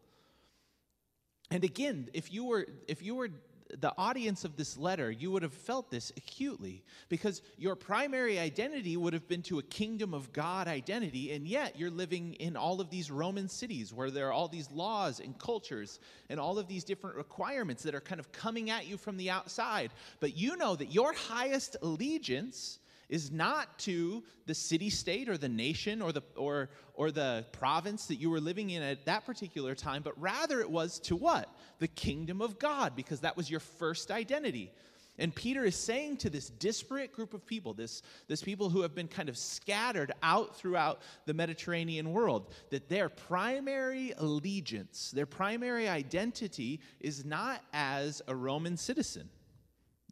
And 1.51 1.65
again, 1.65 2.09
if 2.13 2.33
you 2.33 2.45
were 2.45 2.67
if 2.87 3.03
you 3.03 3.15
were 3.15 3.31
the 3.79 3.93
audience 3.97 4.45
of 4.45 4.57
this 4.57 4.77
letter, 4.77 5.11
you 5.11 5.31
would 5.31 5.43
have 5.43 5.53
felt 5.53 5.91
this 5.91 6.13
acutely 6.17 6.83
because 7.09 7.41
your 7.57 7.77
primary 7.77 8.39
identity 8.39 8.97
would 8.97 9.13
have 9.13 9.29
been 9.29 9.43
to 9.43 9.59
a 9.59 9.63
kingdom 9.63 10.13
of 10.13 10.33
God 10.33 10.67
identity, 10.67 11.33
and 11.33 11.47
yet 11.47 11.79
you're 11.79 11.91
living 11.91 12.35
in 12.35 12.57
all 12.57 12.81
of 12.81 12.91
these 12.91 13.11
Roman 13.11 13.49
cities 13.49 13.95
where 13.95 14.11
there 14.11 14.29
are 14.29 14.33
all 14.33 14.49
these 14.49 14.71
laws 14.73 15.21
and 15.21 15.39
cultures 15.39 16.01
and 16.29 16.41
all 16.41 16.59
of 16.59 16.67
these 16.67 16.85
different 16.85 17.17
requirements 17.17 17.85
that 17.85 17.95
are 17.95 18.01
kind 18.01 18.19
of 18.19 18.33
coming 18.33 18.71
at 18.71 18.89
you 18.89 18.97
from 18.97 19.17
the 19.17 19.31
outside. 19.31 19.93
But 20.19 20.37
you 20.37 20.57
know 20.57 20.75
that 20.75 20.93
your 20.93 21.13
highest 21.13 21.77
allegiance 21.83 22.80
is 23.11 23.33
not 23.33 23.79
to 23.81 24.23
the 24.47 24.55
city 24.55 24.89
state 24.89 25.29
or 25.29 25.37
the 25.37 25.49
nation 25.49 26.01
or 26.01 26.13
the 26.13 26.23
or 26.37 26.71
or 26.95 27.11
the 27.11 27.45
province 27.53 28.07
that 28.07 28.15
you 28.15 28.31
were 28.31 28.41
living 28.41 28.71
in 28.71 28.83
at 28.83 29.05
that 29.05 29.27
particular 29.27 29.75
time 29.75 30.03
but 30.03 30.19
rather 30.19 30.61
it 30.61 30.71
was 30.71 30.99
to 31.01 31.17
what? 31.17 31.55
The 31.81 31.89
kingdom 31.89 32.41
of 32.41 32.59
god 32.59 32.97
because 32.97 33.21
that 33.21 33.37
was 33.37 33.51
your 33.51 33.61
first 33.61 34.11
identity. 34.11 34.73
And 35.19 35.35
peter 35.35 35.65
is 35.65 35.75
saying 35.75 36.19
to 36.19 36.31
this 36.31 36.49
disparate 36.49 37.13
group 37.13 37.35
of 37.35 37.45
people 37.45 37.75
this, 37.75 38.01
this 38.29 38.43
people 38.43 38.71
who 38.71 38.83
have 38.83 38.95
been 38.95 39.09
kind 39.09 39.29
of 39.29 39.37
scattered 39.37 40.13
out 40.23 40.57
throughout 40.57 41.03
the 41.27 41.35
mediterranean 41.35 42.13
world 42.13 42.55
that 42.71 42.89
their 42.89 43.09
primary 43.09 44.13
allegiance 44.17 45.11
their 45.11 45.27
primary 45.27 45.89
identity 45.89 46.81
is 47.01 47.25
not 47.25 47.61
as 47.75 48.23
a 48.29 48.35
roman 48.35 48.77
citizen. 48.77 49.29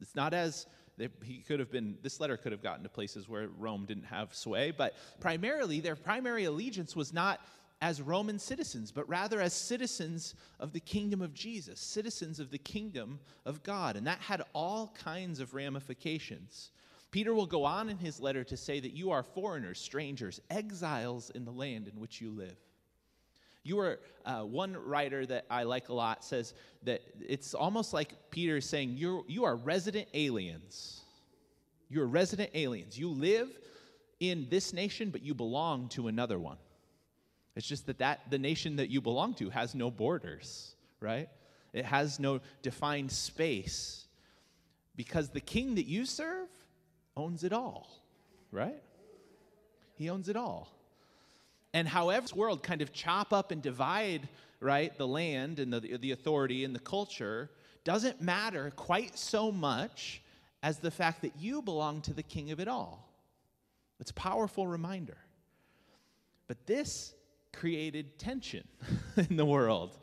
It's 0.00 0.16
not 0.16 0.34
as 0.34 0.66
he 1.22 1.38
could 1.38 1.60
have 1.60 1.70
been, 1.70 1.96
this 2.02 2.20
letter 2.20 2.36
could 2.36 2.52
have 2.52 2.62
gotten 2.62 2.82
to 2.82 2.88
places 2.88 3.28
where 3.28 3.48
Rome 3.58 3.84
didn't 3.86 4.04
have 4.04 4.34
sway, 4.34 4.70
but 4.70 4.94
primarily 5.20 5.80
their 5.80 5.96
primary 5.96 6.44
allegiance 6.44 6.96
was 6.96 7.12
not 7.12 7.40
as 7.80 8.02
Roman 8.02 8.38
citizens, 8.38 8.90
but 8.90 9.08
rather 9.08 9.40
as 9.40 9.52
citizens 9.52 10.34
of 10.58 10.72
the 10.72 10.80
kingdom 10.80 11.22
of 11.22 11.32
Jesus, 11.32 11.78
citizens 11.78 12.40
of 12.40 12.50
the 12.50 12.58
kingdom 12.58 13.20
of 13.46 13.62
God. 13.62 13.96
And 13.96 14.06
that 14.06 14.18
had 14.20 14.42
all 14.52 14.94
kinds 15.02 15.38
of 15.38 15.54
ramifications. 15.54 16.70
Peter 17.10 17.32
will 17.32 17.46
go 17.46 17.64
on 17.64 17.88
in 17.88 17.96
his 17.96 18.20
letter 18.20 18.44
to 18.44 18.56
say 18.56 18.80
that 18.80 18.92
you 18.92 19.10
are 19.10 19.22
foreigners, 19.22 19.80
strangers, 19.80 20.40
exiles 20.50 21.30
in 21.30 21.44
the 21.44 21.52
land 21.52 21.88
in 21.88 22.00
which 22.00 22.20
you 22.20 22.30
live. 22.30 22.56
You 23.68 23.80
are, 23.80 24.00
uh, 24.24 24.44
one 24.44 24.74
writer 24.82 25.26
that 25.26 25.44
I 25.50 25.64
like 25.64 25.90
a 25.90 25.92
lot 25.92 26.24
says 26.24 26.54
that 26.84 27.02
it's 27.20 27.52
almost 27.52 27.92
like 27.92 28.14
Peter 28.30 28.56
is 28.56 28.64
saying, 28.64 28.94
you're, 28.96 29.22
you 29.28 29.44
are 29.44 29.56
resident 29.56 30.08
aliens. 30.14 31.02
You're 31.90 32.06
resident 32.06 32.48
aliens. 32.54 32.98
You 32.98 33.10
live 33.10 33.50
in 34.20 34.46
this 34.48 34.72
nation, 34.72 35.10
but 35.10 35.22
you 35.22 35.34
belong 35.34 35.88
to 35.90 36.08
another 36.08 36.38
one. 36.38 36.56
It's 37.56 37.66
just 37.66 37.84
that, 37.88 37.98
that 37.98 38.30
the 38.30 38.38
nation 38.38 38.76
that 38.76 38.88
you 38.88 39.02
belong 39.02 39.34
to 39.34 39.50
has 39.50 39.74
no 39.74 39.90
borders, 39.90 40.74
right? 41.00 41.28
It 41.74 41.84
has 41.84 42.18
no 42.18 42.40
defined 42.62 43.12
space 43.12 44.06
because 44.96 45.28
the 45.28 45.40
king 45.40 45.74
that 45.74 45.86
you 45.86 46.06
serve 46.06 46.48
owns 47.18 47.44
it 47.44 47.52
all, 47.52 47.90
right? 48.50 48.82
He 49.96 50.08
owns 50.08 50.30
it 50.30 50.36
all. 50.36 50.77
And 51.74 51.86
however 51.86 52.22
this 52.22 52.34
world 52.34 52.62
kind 52.62 52.82
of 52.82 52.92
chop 52.92 53.32
up 53.32 53.50
and 53.50 53.60
divide, 53.60 54.28
right, 54.60 54.96
the 54.96 55.06
land 55.06 55.58
and 55.58 55.72
the, 55.72 55.80
the 55.80 56.12
authority 56.12 56.64
and 56.64 56.74
the 56.74 56.80
culture 56.80 57.50
doesn't 57.84 58.20
matter 58.20 58.72
quite 58.76 59.18
so 59.18 59.52
much 59.52 60.22
as 60.62 60.78
the 60.78 60.90
fact 60.90 61.22
that 61.22 61.32
you 61.38 61.62
belong 61.62 62.00
to 62.02 62.12
the 62.12 62.22
king 62.22 62.50
of 62.50 62.60
it 62.60 62.68
all. 62.68 63.08
It's 64.00 64.10
a 64.10 64.14
powerful 64.14 64.66
reminder. 64.66 65.18
But 66.46 66.66
this 66.66 67.14
created 67.52 68.18
tension 68.18 68.66
in 69.16 69.36
the 69.36 69.44
world. 69.44 69.98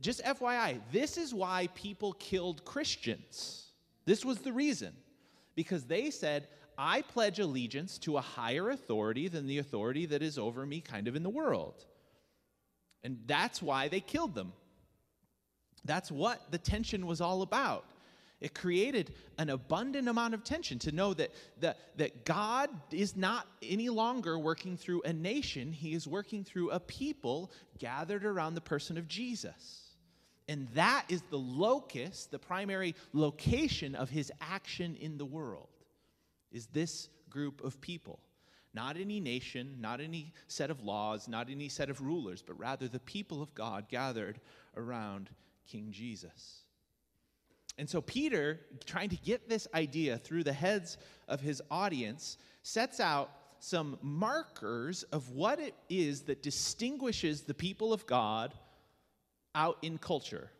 Just 0.00 0.22
FYI, 0.24 0.80
this 0.92 1.16
is 1.16 1.34
why 1.34 1.68
people 1.74 2.12
killed 2.14 2.64
Christians. 2.64 3.66
This 4.04 4.24
was 4.24 4.38
the 4.38 4.52
reason. 4.52 4.92
Because 5.54 5.84
they 5.84 6.10
said, 6.10 6.48
I 6.82 7.02
pledge 7.02 7.38
allegiance 7.40 7.98
to 7.98 8.16
a 8.16 8.22
higher 8.22 8.70
authority 8.70 9.28
than 9.28 9.46
the 9.46 9.58
authority 9.58 10.06
that 10.06 10.22
is 10.22 10.38
over 10.38 10.64
me, 10.64 10.80
kind 10.80 11.08
of 11.08 11.14
in 11.14 11.22
the 11.22 11.28
world. 11.28 11.84
And 13.04 13.18
that's 13.26 13.60
why 13.60 13.88
they 13.88 14.00
killed 14.00 14.34
them. 14.34 14.54
That's 15.84 16.10
what 16.10 16.50
the 16.50 16.56
tension 16.56 17.06
was 17.06 17.20
all 17.20 17.42
about. 17.42 17.84
It 18.40 18.54
created 18.54 19.12
an 19.36 19.50
abundant 19.50 20.08
amount 20.08 20.32
of 20.32 20.42
tension 20.42 20.78
to 20.78 20.92
know 20.92 21.12
that, 21.12 21.32
that, 21.60 21.76
that 21.98 22.24
God 22.24 22.70
is 22.90 23.14
not 23.14 23.46
any 23.62 23.90
longer 23.90 24.38
working 24.38 24.78
through 24.78 25.02
a 25.02 25.12
nation, 25.12 25.72
He 25.72 25.92
is 25.92 26.08
working 26.08 26.44
through 26.44 26.70
a 26.70 26.80
people 26.80 27.52
gathered 27.78 28.24
around 28.24 28.54
the 28.54 28.62
person 28.62 28.96
of 28.96 29.06
Jesus. 29.06 29.96
And 30.48 30.66
that 30.72 31.04
is 31.10 31.20
the 31.28 31.38
locus, 31.38 32.26
the 32.30 32.38
primary 32.38 32.94
location 33.12 33.94
of 33.94 34.08
His 34.08 34.32
action 34.40 34.96
in 34.98 35.18
the 35.18 35.26
world 35.26 35.68
is 36.52 36.66
this 36.66 37.08
group 37.28 37.62
of 37.64 37.80
people. 37.80 38.20
Not 38.72 38.96
any 38.96 39.18
nation, 39.18 39.76
not 39.80 40.00
any 40.00 40.32
set 40.46 40.70
of 40.70 40.82
laws, 40.82 41.26
not 41.26 41.50
any 41.50 41.68
set 41.68 41.90
of 41.90 42.00
rulers, 42.00 42.42
but 42.42 42.58
rather 42.58 42.86
the 42.86 43.00
people 43.00 43.42
of 43.42 43.54
God 43.54 43.88
gathered 43.88 44.40
around 44.76 45.30
King 45.66 45.88
Jesus. 45.90 46.62
And 47.78 47.88
so 47.88 48.00
Peter, 48.00 48.60
trying 48.84 49.08
to 49.08 49.16
get 49.16 49.48
this 49.48 49.66
idea 49.74 50.18
through 50.18 50.44
the 50.44 50.52
heads 50.52 50.98
of 51.28 51.40
his 51.40 51.62
audience, 51.70 52.36
sets 52.62 53.00
out 53.00 53.30
some 53.58 53.98
markers 54.02 55.02
of 55.04 55.30
what 55.30 55.58
it 55.58 55.74
is 55.88 56.22
that 56.22 56.42
distinguishes 56.42 57.42
the 57.42 57.54
people 57.54 57.92
of 57.92 58.06
God 58.06 58.54
out 59.54 59.78
in 59.82 59.98
culture. 59.98 60.50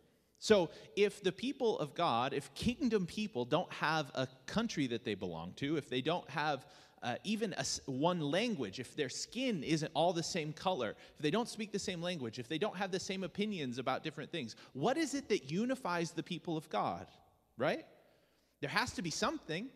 So, 0.42 0.70
if 0.96 1.22
the 1.22 1.32
people 1.32 1.78
of 1.78 1.94
God, 1.94 2.32
if 2.32 2.52
kingdom 2.54 3.04
people 3.04 3.44
don't 3.44 3.70
have 3.74 4.10
a 4.14 4.26
country 4.46 4.86
that 4.86 5.04
they 5.04 5.14
belong 5.14 5.52
to, 5.56 5.76
if 5.76 5.90
they 5.90 6.00
don't 6.00 6.28
have 6.30 6.66
uh, 7.02 7.16
even 7.24 7.54
a, 7.58 7.64
one 7.84 8.20
language, 8.20 8.80
if 8.80 8.96
their 8.96 9.10
skin 9.10 9.62
isn't 9.62 9.92
all 9.94 10.14
the 10.14 10.22
same 10.22 10.54
color, 10.54 10.96
if 11.14 11.22
they 11.22 11.30
don't 11.30 11.48
speak 11.48 11.72
the 11.72 11.78
same 11.78 12.00
language, 12.00 12.38
if 12.38 12.48
they 12.48 12.56
don't 12.56 12.74
have 12.74 12.90
the 12.90 12.98
same 12.98 13.22
opinions 13.22 13.76
about 13.76 14.02
different 14.02 14.32
things, 14.32 14.56
what 14.72 14.96
is 14.96 15.12
it 15.12 15.28
that 15.28 15.50
unifies 15.50 16.12
the 16.12 16.22
people 16.22 16.56
of 16.56 16.66
God, 16.70 17.06
right? 17.58 17.84
There 18.62 18.70
has 18.70 18.92
to 18.92 19.02
be 19.02 19.10
something, 19.10 19.68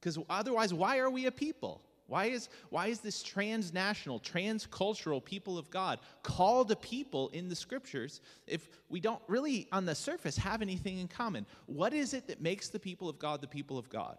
because 0.00 0.18
otherwise, 0.28 0.74
why 0.74 0.98
are 0.98 1.10
we 1.10 1.26
a 1.26 1.32
people? 1.32 1.82
Why 2.10 2.24
is, 2.24 2.48
why 2.70 2.88
is 2.88 2.98
this 2.98 3.22
transnational, 3.22 4.18
transcultural 4.18 5.24
people 5.24 5.56
of 5.56 5.70
God 5.70 6.00
called 6.24 6.72
a 6.72 6.76
people 6.76 7.28
in 7.28 7.48
the 7.48 7.54
scriptures 7.54 8.20
if 8.48 8.68
we 8.88 8.98
don't 8.98 9.22
really, 9.28 9.68
on 9.70 9.86
the 9.86 9.94
surface, 9.94 10.36
have 10.36 10.60
anything 10.60 10.98
in 10.98 11.06
common? 11.06 11.46
What 11.66 11.94
is 11.94 12.12
it 12.12 12.26
that 12.26 12.42
makes 12.42 12.68
the 12.68 12.80
people 12.80 13.08
of 13.08 13.20
God 13.20 13.40
the 13.40 13.46
people 13.46 13.78
of 13.78 13.88
God? 13.88 14.18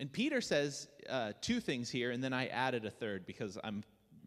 And 0.00 0.12
Peter 0.12 0.40
says 0.40 0.88
uh, 1.08 1.34
two 1.40 1.60
things 1.60 1.90
here, 1.90 2.10
and 2.10 2.24
then 2.24 2.32
I 2.32 2.48
added 2.48 2.84
a 2.84 2.90
third 2.90 3.24
because 3.24 3.56
I'm, 3.62 3.84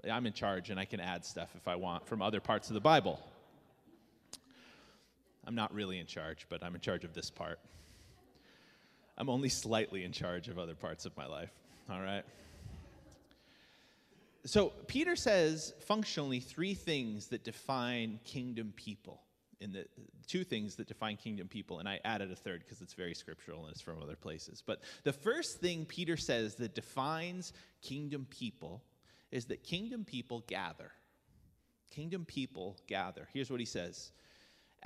I'm 0.09 0.25
in 0.25 0.31
charge 0.31 0.69
and 0.69 0.79
I 0.79 0.85
can 0.85 1.01
add 1.01 1.25
stuff 1.25 1.49
if 1.57 1.67
I 1.67 1.75
want 1.75 2.07
from 2.07 2.21
other 2.21 2.39
parts 2.39 2.69
of 2.69 2.75
the 2.75 2.79
Bible. 2.79 3.19
I'm 5.45 5.55
not 5.55 5.73
really 5.73 5.99
in 5.99 6.05
charge, 6.05 6.45
but 6.47 6.63
I'm 6.63 6.75
in 6.75 6.79
charge 6.79 7.03
of 7.03 7.13
this 7.13 7.29
part. 7.29 7.59
I'm 9.17 9.27
only 9.27 9.49
slightly 9.49 10.05
in 10.05 10.13
charge 10.13 10.47
of 10.47 10.57
other 10.57 10.75
parts 10.75 11.05
of 11.05 11.17
my 11.17 11.25
life. 11.25 11.51
All 11.89 12.01
right? 12.01 12.23
So, 14.45 14.71
Peter 14.87 15.15
says 15.15 15.73
functionally 15.81 16.39
three 16.39 16.73
things 16.73 17.27
that 17.27 17.43
define 17.43 18.19
kingdom 18.23 18.73
people. 18.75 19.21
In 19.59 19.73
the 19.73 19.85
two 20.27 20.43
things 20.43 20.75
that 20.75 20.87
define 20.87 21.17
kingdom 21.17 21.47
people, 21.47 21.79
and 21.79 21.89
I 21.89 21.99
added 22.05 22.31
a 22.31 22.35
third 22.35 22.63
because 22.63 22.81
it's 22.81 22.93
very 22.93 23.15
scriptural 23.15 23.63
and 23.63 23.71
it's 23.71 23.81
from 23.81 24.01
other 24.01 24.15
places. 24.15 24.61
But 24.65 24.81
the 25.03 25.13
first 25.13 25.59
thing 25.59 25.85
Peter 25.85 26.15
says 26.15 26.55
that 26.55 26.75
defines 26.75 27.53
kingdom 27.81 28.27
people 28.29 28.83
is 29.31 29.45
that 29.45 29.63
kingdom 29.63 30.05
people 30.05 30.43
gather. 30.47 30.91
Kingdom 31.89 32.25
people 32.25 32.77
gather. 32.87 33.27
Here's 33.33 33.49
what 33.49 33.59
he 33.59 33.65
says 33.65 34.11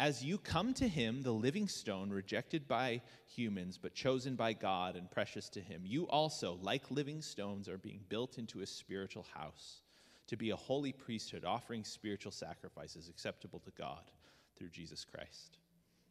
as 0.02 0.24
you 0.24 0.40
come 0.40 0.74
to 0.74 0.88
him, 0.88 1.22
the 1.22 1.32
living 1.32 1.68
stone, 1.68 2.10
rejected 2.10 2.68
by 2.68 3.00
humans, 3.28 3.78
but 3.78 3.94
chosen 3.94 4.36
by 4.36 4.52
God 4.52 4.96
and 4.96 5.12
precious 5.12 5.48
to 5.50 5.62
him, 5.62 5.84
you 5.86 6.08
also, 6.08 6.58
like 6.64 6.90
living 6.90 7.22
stones, 7.22 7.70
are 7.70 7.78
being 7.78 8.00
built 8.10 8.40
into 8.40 8.62
a 8.62 8.66
spiritual 8.66 9.28
house 9.32 9.84
to 10.26 10.36
be 10.36 10.50
a 10.50 10.56
holy 10.56 10.92
priesthood, 10.92 11.46
offering 11.46 11.84
spiritual 11.84 12.32
sacrifices 12.32 13.10
acceptable 13.10 13.60
to 13.60 13.70
God 13.78 14.10
through 14.58 14.70
Jesus 14.70 15.06
Christ. 15.06 15.60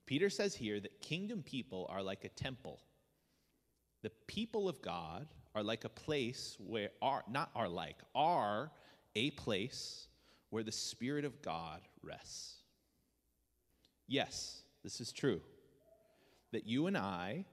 Peter 0.06 0.30
says 0.30 0.54
here 0.54 0.78
that 0.78 1.00
kingdom 1.00 1.42
people 1.42 1.88
are 1.90 2.02
like 2.02 2.24
a 2.24 2.28
temple. 2.28 2.78
The 4.02 4.12
people 4.28 4.68
of 4.68 4.80
God 4.82 5.26
are 5.56 5.64
like 5.64 5.82
a 5.82 5.88
place 5.88 6.56
where 6.60 6.90
are 7.02 7.24
not 7.28 7.50
are 7.56 7.68
like 7.68 7.96
are 8.14 8.70
a 9.16 9.32
place 9.32 10.06
where 10.50 10.62
the 10.62 10.70
spirit 10.70 11.24
of 11.24 11.42
God 11.42 11.80
rests. 12.04 12.59
Yes, 14.10 14.62
this 14.82 15.00
is 15.00 15.12
true. 15.12 15.40
That 16.50 16.66
you 16.66 16.88
and 16.88 16.98
I, 16.98 17.44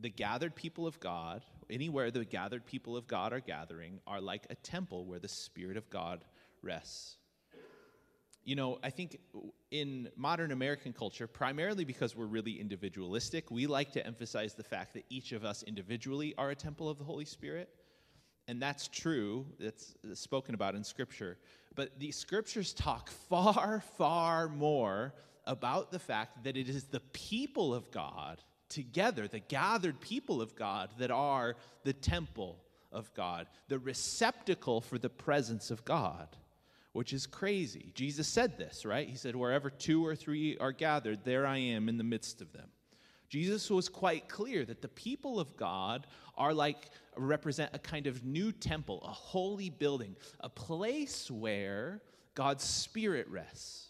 the 0.00 0.08
gathered 0.08 0.56
people 0.56 0.88
of 0.88 0.98
God, 0.98 1.44
anywhere 1.70 2.10
the 2.10 2.24
gathered 2.24 2.66
people 2.66 2.96
of 2.96 3.06
God 3.06 3.32
are 3.32 3.38
gathering, 3.38 4.00
are 4.04 4.20
like 4.20 4.44
a 4.50 4.56
temple 4.56 5.04
where 5.06 5.20
the 5.20 5.28
spirit 5.28 5.76
of 5.76 5.88
God 5.88 6.24
rests. 6.62 7.16
You 8.44 8.56
know, 8.56 8.80
I 8.82 8.90
think 8.90 9.20
in 9.70 10.08
modern 10.16 10.50
American 10.50 10.92
culture, 10.92 11.28
primarily 11.28 11.84
because 11.84 12.16
we're 12.16 12.26
really 12.26 12.58
individualistic, 12.60 13.48
we 13.52 13.68
like 13.68 13.92
to 13.92 14.04
emphasize 14.04 14.54
the 14.54 14.64
fact 14.64 14.94
that 14.94 15.04
each 15.10 15.30
of 15.30 15.44
us 15.44 15.62
individually 15.62 16.34
are 16.36 16.50
a 16.50 16.56
temple 16.56 16.88
of 16.88 16.98
the 16.98 17.04
Holy 17.04 17.24
Spirit. 17.24 17.68
And 18.48 18.60
that's 18.60 18.88
true, 18.88 19.46
that's 19.60 19.94
spoken 20.14 20.56
about 20.56 20.74
in 20.74 20.82
Scripture. 20.82 21.38
But 21.76 22.00
the 22.00 22.10
Scriptures 22.10 22.72
talk 22.72 23.10
far, 23.10 23.84
far 23.96 24.48
more 24.48 25.14
about 25.48 25.90
the 25.90 25.98
fact 25.98 26.44
that 26.44 26.56
it 26.56 26.68
is 26.68 26.84
the 26.84 27.00
people 27.00 27.74
of 27.74 27.90
God 27.90 28.40
together, 28.68 29.26
the 29.26 29.40
gathered 29.40 30.00
people 30.00 30.40
of 30.40 30.54
God, 30.54 30.90
that 30.98 31.10
are 31.10 31.56
the 31.82 31.92
temple 31.92 32.60
of 32.92 33.12
God, 33.14 33.48
the 33.66 33.78
receptacle 33.80 34.80
for 34.80 34.98
the 34.98 35.10
presence 35.10 35.72
of 35.72 35.84
God 35.84 36.28
which 36.98 37.12
is 37.12 37.26
crazy. 37.26 37.92
Jesus 37.94 38.26
said 38.26 38.58
this, 38.58 38.84
right? 38.84 39.08
He 39.08 39.16
said, 39.16 39.36
Wherever 39.36 39.70
two 39.70 40.04
or 40.04 40.16
three 40.16 40.56
are 40.58 40.72
gathered, 40.72 41.20
there 41.22 41.46
I 41.46 41.58
am 41.58 41.88
in 41.88 41.96
the 41.96 42.02
midst 42.02 42.40
of 42.40 42.52
them. 42.52 42.68
Jesus 43.28 43.70
was 43.70 43.88
quite 43.88 44.28
clear 44.28 44.64
that 44.64 44.82
the 44.82 44.88
people 44.88 45.38
of 45.38 45.56
God 45.56 46.08
are 46.36 46.54
like, 46.54 46.90
represent 47.16 47.70
a 47.74 47.78
kind 47.78 48.06
of 48.06 48.24
new 48.24 48.52
temple, 48.52 49.00
a 49.04 49.12
holy 49.12 49.70
building, 49.70 50.16
a 50.40 50.48
place 50.48 51.30
where 51.30 52.00
God's 52.34 52.64
Spirit 52.64 53.28
rests. 53.28 53.87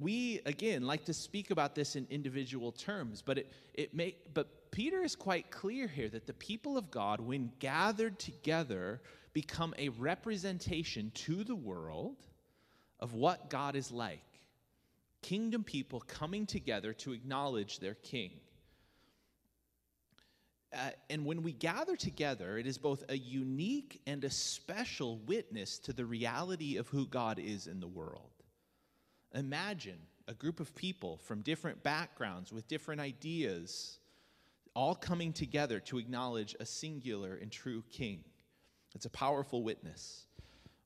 We, 0.00 0.40
again, 0.46 0.86
like 0.86 1.04
to 1.04 1.14
speak 1.14 1.50
about 1.50 1.74
this 1.74 1.94
in 1.94 2.06
individual 2.10 2.72
terms, 2.72 3.22
but 3.22 3.38
it, 3.38 3.52
it 3.74 3.94
may, 3.94 4.16
but 4.32 4.70
Peter 4.70 5.02
is 5.02 5.14
quite 5.14 5.50
clear 5.50 5.86
here 5.86 6.08
that 6.08 6.26
the 6.26 6.32
people 6.32 6.78
of 6.78 6.90
God, 6.90 7.20
when 7.20 7.52
gathered 7.58 8.18
together, 8.18 9.00
become 9.32 9.74
a 9.78 9.90
representation 9.90 11.10
to 11.14 11.44
the 11.44 11.54
world 11.54 12.16
of 12.98 13.14
what 13.14 13.50
God 13.50 13.76
is 13.76 13.90
like. 13.90 14.22
Kingdom 15.22 15.64
people 15.64 16.00
coming 16.00 16.46
together 16.46 16.92
to 16.94 17.12
acknowledge 17.12 17.78
their 17.78 17.94
king. 17.94 18.32
Uh, 20.72 20.90
and 21.10 21.26
when 21.26 21.42
we 21.42 21.52
gather 21.52 21.96
together, 21.96 22.56
it 22.56 22.66
is 22.66 22.78
both 22.78 23.04
a 23.08 23.16
unique 23.16 24.00
and 24.06 24.24
a 24.24 24.30
special 24.30 25.18
witness 25.26 25.78
to 25.80 25.92
the 25.92 26.04
reality 26.04 26.76
of 26.76 26.88
who 26.88 27.06
God 27.06 27.38
is 27.38 27.66
in 27.66 27.80
the 27.80 27.88
world. 27.88 28.30
Imagine 29.34 29.98
a 30.28 30.34
group 30.34 30.60
of 30.60 30.74
people 30.74 31.18
from 31.18 31.42
different 31.42 31.82
backgrounds 31.82 32.52
with 32.52 32.68
different 32.68 33.00
ideas 33.00 33.98
all 34.74 34.94
coming 34.94 35.32
together 35.32 35.80
to 35.80 35.98
acknowledge 35.98 36.54
a 36.60 36.66
singular 36.66 37.34
and 37.34 37.50
true 37.50 37.82
king. 37.90 38.24
It's 38.94 39.06
a 39.06 39.10
powerful 39.10 39.62
witness. 39.62 40.26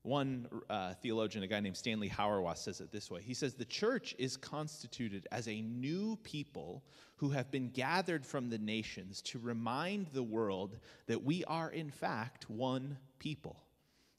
One 0.01 0.47
uh, 0.69 0.93
theologian, 0.93 1.43
a 1.43 1.47
guy 1.47 1.59
named 1.59 1.77
Stanley 1.77 2.09
Hauerwas, 2.09 2.57
says 2.57 2.79
it 2.79 2.91
this 2.91 3.09
way 3.09 3.21
He 3.23 3.33
says, 3.33 3.55
The 3.55 3.65
church 3.65 4.13
is 4.19 4.37
constituted 4.37 5.27
as 5.31 5.47
a 5.47 5.61
new 5.61 6.17
people 6.17 6.83
who 7.15 7.29
have 7.29 7.49
been 7.49 7.69
gathered 7.69 8.25
from 8.25 8.49
the 8.49 8.59
nations 8.59 9.21
to 9.23 9.39
remind 9.39 10.07
the 10.07 10.21
world 10.21 10.77
that 11.07 11.23
we 11.23 11.43
are, 11.45 11.71
in 11.71 11.89
fact, 11.89 12.49
one 12.49 12.97
people. 13.17 13.57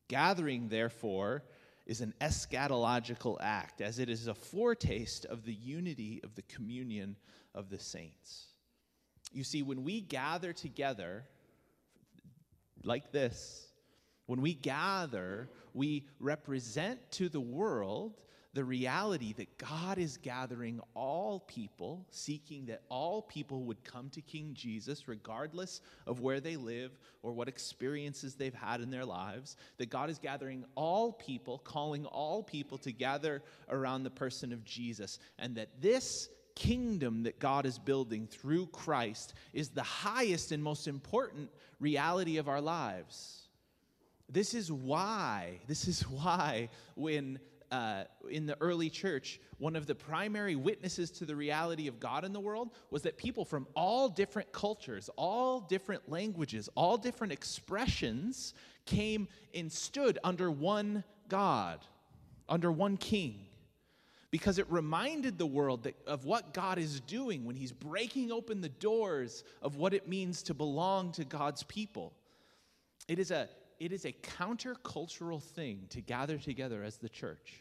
Gathering, 0.09 0.69
therefore, 0.69 1.45
is 1.87 2.01
an 2.01 2.13
eschatological 2.21 3.37
act, 3.41 3.81
as 3.81 3.99
it 3.99 4.09
is 4.09 4.27
a 4.27 4.35
foretaste 4.35 5.25
of 5.25 5.45
the 5.45 5.55
unity 5.55 6.21
of 6.25 6.35
the 6.35 6.43
communion 6.43 7.17
of 7.55 7.71
the 7.71 7.79
saints. 7.79 8.47
You 9.33 9.45
see, 9.45 9.63
when 9.63 9.85
we 9.85 10.01
gather 10.01 10.53
together 10.53 11.25
like 12.83 13.13
this, 13.13 13.69
when 14.27 14.41
we 14.41 14.55
gather, 14.55 15.49
we 15.75 16.09
represent 16.19 16.99
to 17.13 17.29
the 17.29 17.41
world 17.41 18.15
the 18.57 18.65
reality 18.65 19.35
that 19.35 19.59
God 19.59 19.99
is 19.99 20.17
gathering 20.17 20.81
all 20.95 21.41
people, 21.41 22.07
seeking 22.11 22.65
that 22.67 22.81
all 22.89 23.21
people 23.21 23.65
would 23.65 23.85
come 23.85 24.09
to 24.09 24.23
King 24.23 24.55
Jesus, 24.55 25.07
regardless 25.07 25.83
of 26.07 26.21
where 26.21 26.41
they 26.41 26.57
live 26.57 26.99
or 27.23 27.33
what 27.33 27.49
experiences 27.49 28.35
they've 28.35 28.55
had 28.55 28.81
in 28.81 28.91
their 28.91 29.05
lives. 29.05 29.59
That 29.77 29.91
God 29.91 30.09
is 30.09 30.19
gathering 30.19 30.65
all 30.75 31.13
people, 31.13 31.59
calling 31.59 32.07
all 32.07 32.43
people 32.43 32.79
to 32.79 32.93
gather 32.93 33.43
around 33.69 34.05
the 34.05 34.11
person 34.11 34.55
of 34.55 34.65
Jesus. 34.65 35.19
And 35.39 35.55
that 35.57 35.83
this 35.83 36.31
kingdom 36.55 37.25
that 37.25 37.39
God 37.39 37.67
is 37.67 37.79
building 37.79 38.27
through 38.27 38.69
Christ 38.69 39.35
is 39.53 39.69
the 39.69 39.83
highest 39.83 40.51
and 40.51 40.63
most 40.63 40.89
important 40.89 41.51
reality 41.79 42.39
of 42.39 42.49
our 42.49 42.63
lives. 42.63 43.49
This 44.31 44.55
is 44.55 44.73
why, 44.73 45.61
this 45.67 45.87
is 45.87 46.09
why 46.09 46.71
when 46.95 47.39
uh, 47.71 48.05
in 48.31 48.47
the 48.47 48.57
early 48.61 48.91
church, 48.91 49.41
one 49.59 49.77
of 49.77 49.87
the 49.87 49.95
primary 49.95 50.57
witnesses 50.57 51.11
to 51.13 51.25
the 51.25 51.35
reality 51.35 51.89
of 51.89 51.99
God 52.01 52.25
in 52.25 52.33
the 52.33 52.41
world 52.41 52.71
was 52.91 53.03
that 53.03 53.17
people 53.17 53.45
from 53.45 53.67
all 53.75 54.09
different 54.09 54.53
cultures, 54.53 55.11
all 55.17 55.61
different 55.61 56.09
languages, 56.09 56.69
all 56.75 56.97
different 56.97 57.33
expressions 57.33 58.55
came 58.85 59.29
and 59.55 59.71
stood 59.71 60.19
under 60.25 60.51
one 60.51 61.05
God, 61.29 61.81
under 62.49 62.71
one 62.71 62.97
king. 62.97 63.41
Because 64.31 64.59
it 64.59 64.71
reminded 64.71 65.39
the 65.39 65.47
world 65.47 65.85
that, 65.85 65.95
of 66.07 66.25
what 66.25 66.53
God 66.53 66.79
is 66.79 67.01
doing 67.01 67.45
when 67.45 67.57
He's 67.57 67.73
breaking 67.73 68.33
open 68.33 68.61
the 68.61 68.69
doors 68.69 69.45
of 69.63 69.77
what 69.77 69.95
it 69.95 70.09
means 70.09 70.43
to 70.45 70.55
belong 70.55 71.13
to 71.13 71.25
God's 71.25 71.63
people. 71.63 72.13
It 73.09 73.19
is 73.19 73.31
a 73.31 73.49
it 73.79 73.93
is 73.93 74.05
a 74.05 74.13
countercultural 74.13 75.43
thing 75.43 75.87
to 75.91 76.01
gather 76.01 76.39
together 76.39 76.83
as 76.83 76.97
the 76.97 77.09
church. 77.09 77.55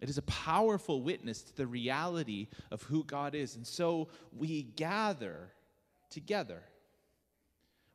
It 0.00 0.08
is 0.08 0.18
a 0.18 0.22
powerful 0.22 1.02
witness 1.02 1.42
to 1.42 1.56
the 1.56 1.66
reality 1.66 2.48
of 2.70 2.82
who 2.82 3.04
God 3.04 3.34
is. 3.34 3.54
And 3.56 3.66
so 3.66 4.08
we 4.36 4.62
gather 4.62 5.52
together. 6.10 6.62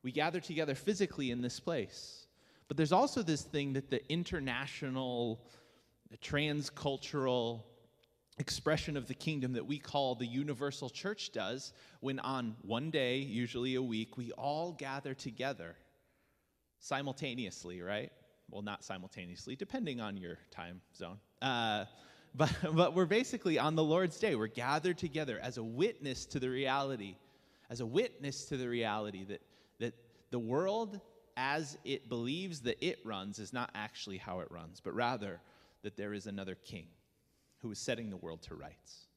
We 0.03 0.11
gather 0.11 0.39
together 0.39 0.73
physically 0.73 1.31
in 1.31 1.41
this 1.41 1.59
place. 1.59 2.27
But 2.67 2.77
there's 2.77 2.93
also 2.93 3.23
this 3.23 3.41
thing 3.41 3.73
that 3.73 3.89
the 3.89 4.09
international, 4.09 5.41
the 6.09 6.17
transcultural 6.17 7.63
expression 8.37 8.95
of 8.95 9.07
the 9.07 9.13
kingdom 9.13 9.53
that 9.53 9.65
we 9.65 9.79
call 9.79 10.15
the 10.15 10.25
universal 10.25 10.89
church 10.89 11.31
does 11.31 11.73
when 11.99 12.19
on 12.19 12.55
one 12.61 12.91
day, 12.91 13.17
usually 13.17 13.75
a 13.75 13.81
week, 13.81 14.15
we 14.15 14.31
all 14.33 14.71
gather 14.71 15.13
together 15.13 15.75
simultaneously, 16.79 17.81
right? 17.81 18.11
Well, 18.49 18.61
not 18.61 18.83
simultaneously, 18.83 19.55
depending 19.55 19.99
on 19.99 20.17
your 20.17 20.37
time 20.51 20.81
zone. 20.95 21.19
Uh, 21.41 21.85
but, 22.35 22.53
but 22.73 22.93
we're 22.93 23.05
basically 23.05 23.57
on 23.59 23.75
the 23.75 23.83
Lord's 23.83 24.19
Day. 24.19 24.35
We're 24.35 24.47
gathered 24.47 24.97
together 24.97 25.39
as 25.41 25.57
a 25.57 25.63
witness 25.63 26.25
to 26.27 26.39
the 26.39 26.49
reality, 26.49 27.15
as 27.69 27.81
a 27.81 27.85
witness 27.85 28.45
to 28.45 28.57
the 28.57 28.67
reality 28.67 29.25
that, 29.25 29.41
that 29.79 29.93
the 30.29 30.39
world 30.39 31.01
as 31.35 31.77
it 31.85 32.09
believes 32.09 32.61
that 32.61 32.83
it 32.83 32.99
runs 33.05 33.37
is 33.37 33.53
not 33.53 33.69
actually 33.75 34.17
how 34.17 34.39
it 34.39 34.47
runs, 34.49 34.79
but 34.79 34.93
rather 34.95 35.39
that 35.83 35.95
there 35.95 36.13
is 36.13 36.25
another 36.25 36.55
king 36.55 36.87
who 37.59 37.71
is 37.71 37.79
setting 37.79 38.09
the 38.09 38.17
world 38.17 38.41
to 38.41 38.55
rights. 38.55 39.07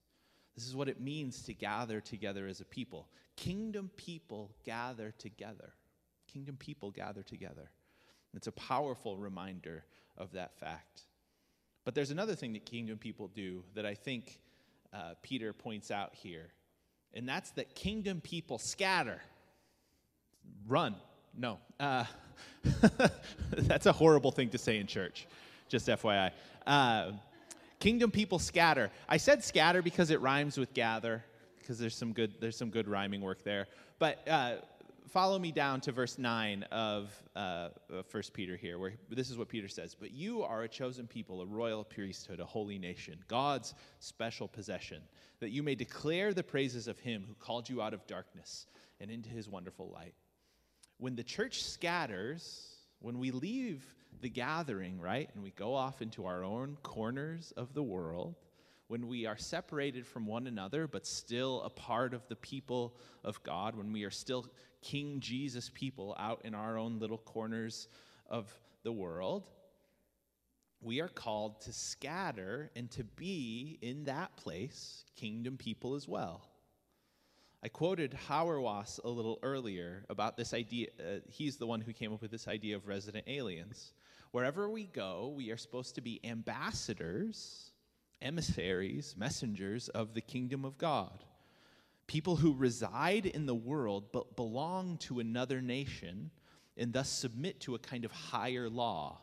This 0.54 0.66
is 0.66 0.76
what 0.76 0.88
it 0.88 1.00
means 1.00 1.42
to 1.44 1.54
gather 1.54 2.00
together 2.00 2.46
as 2.46 2.60
a 2.60 2.64
people. 2.64 3.08
Kingdom 3.36 3.90
people 3.96 4.50
gather 4.64 5.14
together 5.16 5.72
kingdom 6.32 6.56
people 6.56 6.90
gather 6.90 7.22
together. 7.22 7.70
It's 8.34 8.46
a 8.46 8.52
powerful 8.52 9.16
reminder 9.16 9.84
of 10.16 10.32
that 10.32 10.58
fact. 10.58 11.02
But 11.84 11.94
there's 11.94 12.10
another 12.10 12.34
thing 12.34 12.52
that 12.52 12.64
kingdom 12.64 12.98
people 12.98 13.28
do 13.28 13.64
that 13.74 13.86
I 13.86 13.94
think 13.94 14.38
uh, 14.92 15.14
Peter 15.22 15.52
points 15.52 15.90
out 15.90 16.14
here, 16.14 16.48
and 17.14 17.28
that's 17.28 17.50
that 17.52 17.74
kingdom 17.74 18.20
people 18.20 18.58
scatter. 18.58 19.20
Run. 20.68 20.94
No. 21.36 21.58
Uh, 21.78 22.04
that's 23.50 23.86
a 23.86 23.92
horrible 23.92 24.30
thing 24.30 24.50
to 24.50 24.58
say 24.58 24.78
in 24.78 24.86
church, 24.86 25.26
just 25.68 25.88
FYI. 25.88 26.32
Uh, 26.66 27.12
kingdom 27.78 28.10
people 28.10 28.38
scatter. 28.38 28.90
I 29.08 29.16
said 29.16 29.42
scatter 29.42 29.82
because 29.82 30.10
it 30.10 30.20
rhymes 30.20 30.58
with 30.58 30.74
gather, 30.74 31.24
because 31.58 31.78
there's 31.78 31.96
some 31.96 32.12
good 32.12 32.34
there's 32.40 32.56
some 32.56 32.70
good 32.70 32.88
rhyming 32.88 33.20
work 33.20 33.42
there. 33.42 33.68
But 33.98 34.26
uh, 34.28 34.56
follow 35.10 35.38
me 35.38 35.50
down 35.50 35.80
to 35.80 35.92
verse 35.92 36.18
9 36.18 36.62
of 36.70 37.12
uh, 37.34 37.70
1 38.10 38.22
Peter 38.32 38.56
here, 38.56 38.78
where 38.78 38.92
this 39.10 39.30
is 39.30 39.36
what 39.36 39.48
Peter 39.48 39.68
says 39.68 39.94
But 39.94 40.12
you 40.12 40.42
are 40.42 40.62
a 40.62 40.68
chosen 40.68 41.06
people, 41.06 41.42
a 41.42 41.46
royal 41.46 41.84
priesthood, 41.84 42.40
a 42.40 42.44
holy 42.44 42.78
nation, 42.78 43.18
God's 43.28 43.74
special 43.98 44.46
possession, 44.46 45.02
that 45.40 45.50
you 45.50 45.62
may 45.62 45.74
declare 45.74 46.32
the 46.32 46.42
praises 46.42 46.86
of 46.86 46.98
him 47.00 47.24
who 47.26 47.34
called 47.34 47.68
you 47.68 47.82
out 47.82 47.92
of 47.92 48.06
darkness 48.06 48.66
and 49.00 49.10
into 49.10 49.28
his 49.28 49.48
wonderful 49.48 49.90
light. 49.90 50.14
when 50.98 51.16
the 51.16 51.24
church 51.24 51.64
scatters, 51.64 52.76
when 53.00 53.18
we 53.18 53.30
leave 53.30 53.82
the 54.20 54.28
gathering, 54.28 55.00
right, 55.00 55.30
and 55.34 55.42
we 55.42 55.50
go 55.52 55.74
off 55.74 56.02
into 56.02 56.26
our 56.26 56.44
own 56.44 56.76
corners 56.82 57.52
of 57.56 57.72
the 57.72 57.82
world, 57.82 58.34
when 58.88 59.06
we 59.06 59.24
are 59.24 59.36
separated 59.36 60.04
from 60.04 60.26
one 60.26 60.48
another 60.48 60.88
but 60.88 61.06
still 61.06 61.62
a 61.62 61.70
part 61.70 62.12
of 62.12 62.26
the 62.28 62.36
people 62.36 62.96
of 63.24 63.42
God, 63.44 63.76
when 63.76 63.92
we 63.92 64.04
are 64.04 64.10
still 64.10 64.46
King 64.82 65.20
Jesus 65.20 65.70
people 65.72 66.16
out 66.18 66.42
in 66.44 66.54
our 66.54 66.78
own 66.78 66.98
little 66.98 67.18
corners 67.18 67.88
of 68.28 68.48
the 68.82 68.92
world, 68.92 69.48
we 70.80 71.00
are 71.00 71.08
called 71.08 71.60
to 71.62 71.72
scatter 71.72 72.70
and 72.74 72.90
to 72.92 73.04
be 73.04 73.78
in 73.82 74.04
that 74.04 74.36
place 74.36 75.04
kingdom 75.16 75.56
people 75.56 75.94
as 75.94 76.08
well. 76.08 76.46
I 77.62 77.68
quoted 77.68 78.16
Hauerwas 78.28 78.98
a 79.04 79.08
little 79.08 79.38
earlier 79.42 80.06
about 80.08 80.38
this 80.38 80.54
idea. 80.54 80.86
Uh, 80.98 81.18
he's 81.28 81.56
the 81.56 81.66
one 81.66 81.82
who 81.82 81.92
came 81.92 82.10
up 82.10 82.22
with 82.22 82.30
this 82.30 82.48
idea 82.48 82.76
of 82.76 82.88
resident 82.88 83.24
aliens. 83.26 83.92
Wherever 84.30 84.70
we 84.70 84.84
go, 84.84 85.34
we 85.36 85.50
are 85.50 85.58
supposed 85.58 85.94
to 85.96 86.00
be 86.00 86.20
ambassadors, 86.24 87.72
emissaries, 88.22 89.14
messengers 89.18 89.88
of 89.90 90.14
the 90.14 90.22
kingdom 90.22 90.64
of 90.64 90.78
God. 90.78 91.22
People 92.10 92.34
who 92.34 92.54
reside 92.54 93.24
in 93.24 93.46
the 93.46 93.54
world 93.54 94.06
but 94.10 94.34
belong 94.34 94.96
to 94.96 95.20
another 95.20 95.60
nation 95.62 96.32
and 96.76 96.92
thus 96.92 97.08
submit 97.08 97.60
to 97.60 97.76
a 97.76 97.78
kind 97.78 98.04
of 98.04 98.10
higher 98.10 98.68
law, 98.68 99.20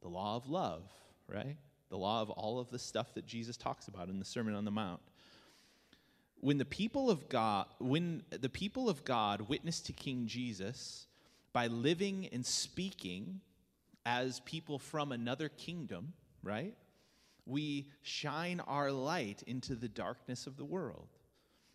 the 0.00 0.08
law 0.08 0.36
of 0.36 0.48
love, 0.48 0.84
right? 1.28 1.58
The 1.90 1.98
law 1.98 2.22
of 2.22 2.30
all 2.30 2.58
of 2.58 2.70
the 2.70 2.78
stuff 2.78 3.12
that 3.12 3.26
Jesus 3.26 3.58
talks 3.58 3.88
about 3.88 4.08
in 4.08 4.18
the 4.18 4.24
Sermon 4.24 4.54
on 4.54 4.64
the 4.64 4.70
Mount 4.70 5.02
when 6.40 6.56
the 6.56 6.64
people 6.64 7.10
of 7.10 7.28
God, 7.28 7.66
when 7.78 8.22
the 8.30 8.48
people 8.48 8.88
of 8.88 9.04
God 9.04 9.42
witness 9.42 9.80
to 9.82 9.92
King 9.92 10.26
Jesus 10.26 11.08
by 11.52 11.66
living 11.66 12.26
and 12.32 12.46
speaking 12.46 13.42
as 14.06 14.40
people 14.40 14.78
from 14.78 15.12
another 15.12 15.50
kingdom, 15.50 16.14
right? 16.42 16.74
We 17.44 17.90
shine 18.00 18.60
our 18.60 18.90
light 18.90 19.42
into 19.46 19.74
the 19.74 19.88
darkness 19.88 20.46
of 20.46 20.56
the 20.56 20.64
world. 20.64 21.08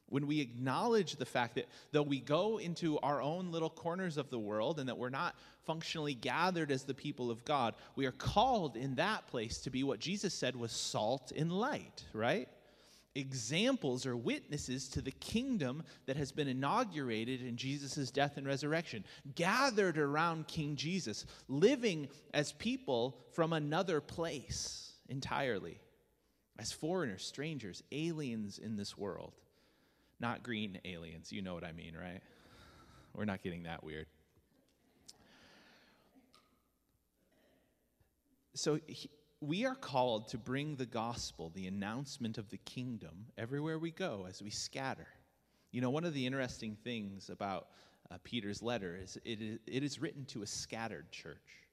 When 0.07 0.27
we 0.27 0.39
acknowledge 0.39 1.15
the 1.15 1.25
fact 1.25 1.55
that 1.55 1.67
though 1.91 2.03
we 2.03 2.19
go 2.19 2.57
into 2.57 2.99
our 2.99 3.21
own 3.21 3.51
little 3.51 3.69
corners 3.69 4.17
of 4.17 4.29
the 4.29 4.39
world 4.39 4.79
and 4.79 4.87
that 4.87 4.97
we're 4.97 5.09
not 5.09 5.35
functionally 5.65 6.13
gathered 6.13 6.71
as 6.71 6.83
the 6.83 6.93
people 6.93 7.31
of 7.31 7.43
God, 7.43 7.73
we 7.95 8.05
are 8.05 8.11
called 8.11 8.77
in 8.77 8.95
that 8.95 9.25
place 9.27 9.59
to 9.59 9.69
be 9.69 9.83
what 9.83 9.99
Jesus 9.99 10.33
said 10.33 10.55
was 10.55 10.71
salt 10.71 11.31
and 11.35 11.51
light, 11.51 12.03
right? 12.13 12.47
examples 13.15 14.05
or 14.05 14.15
witnesses 14.15 14.89
to 14.89 15.01
the 15.01 15.11
kingdom 15.11 15.81
that 16.05 16.17
has 16.17 16.31
been 16.31 16.49
inaugurated 16.49 17.41
in 17.41 17.55
Jesus' 17.55 18.11
death 18.11 18.37
and 18.37 18.45
resurrection, 18.45 19.03
gathered 19.35 19.97
around 19.97 20.47
King 20.47 20.75
Jesus, 20.75 21.25
living 21.47 22.09
as 22.33 22.51
people 22.51 23.17
from 23.31 23.53
another 23.53 24.01
place 24.01 24.93
entirely, 25.07 25.79
as 26.59 26.71
foreigners, 26.71 27.25
strangers, 27.25 27.81
aliens 27.91 28.59
in 28.59 28.75
this 28.75 28.97
world. 28.97 29.33
Not 30.19 30.43
green 30.43 30.80
aliens, 30.86 31.32
you 31.32 31.41
know 31.41 31.54
what 31.54 31.63
I 31.63 31.71
mean, 31.71 31.93
right? 31.99 32.21
We're 33.13 33.25
not 33.25 33.43
getting 33.43 33.63
that 33.63 33.84
weird. 33.84 34.08
So, 38.54 38.80
he, 38.88 39.10
we 39.41 39.65
are 39.65 39.75
called 39.75 40.30
to 40.30 40.38
bring 40.38 40.75
the 40.75 40.86
gospel, 40.86 41.51
the 41.54 41.67
announcement 41.67 42.38
of 42.38 42.49
the 42.49 42.58
kingdom, 42.58 43.28
everywhere 43.38 43.78
we 43.78 43.91
go 43.91 44.25
as 44.30 44.41
we 44.41 44.49
scatter. 44.49 45.08
You 45.71 45.82
know, 45.82 45.89
one 45.89 46.06
of 46.06 46.13
the 46.13 46.25
interesting 46.25 46.78
things 46.84 47.30
about 47.30 47.67
uh, 48.10 48.17
Peter's 48.23 48.62
letter 48.63 48.97
is 49.01 49.17
it, 49.25 49.41
is 49.41 49.60
it 49.67 49.84
is 49.84 49.99
written 49.99 50.25
to 50.25 50.41
a 50.41 50.47
scattered 50.47 51.12
church. 51.12 51.64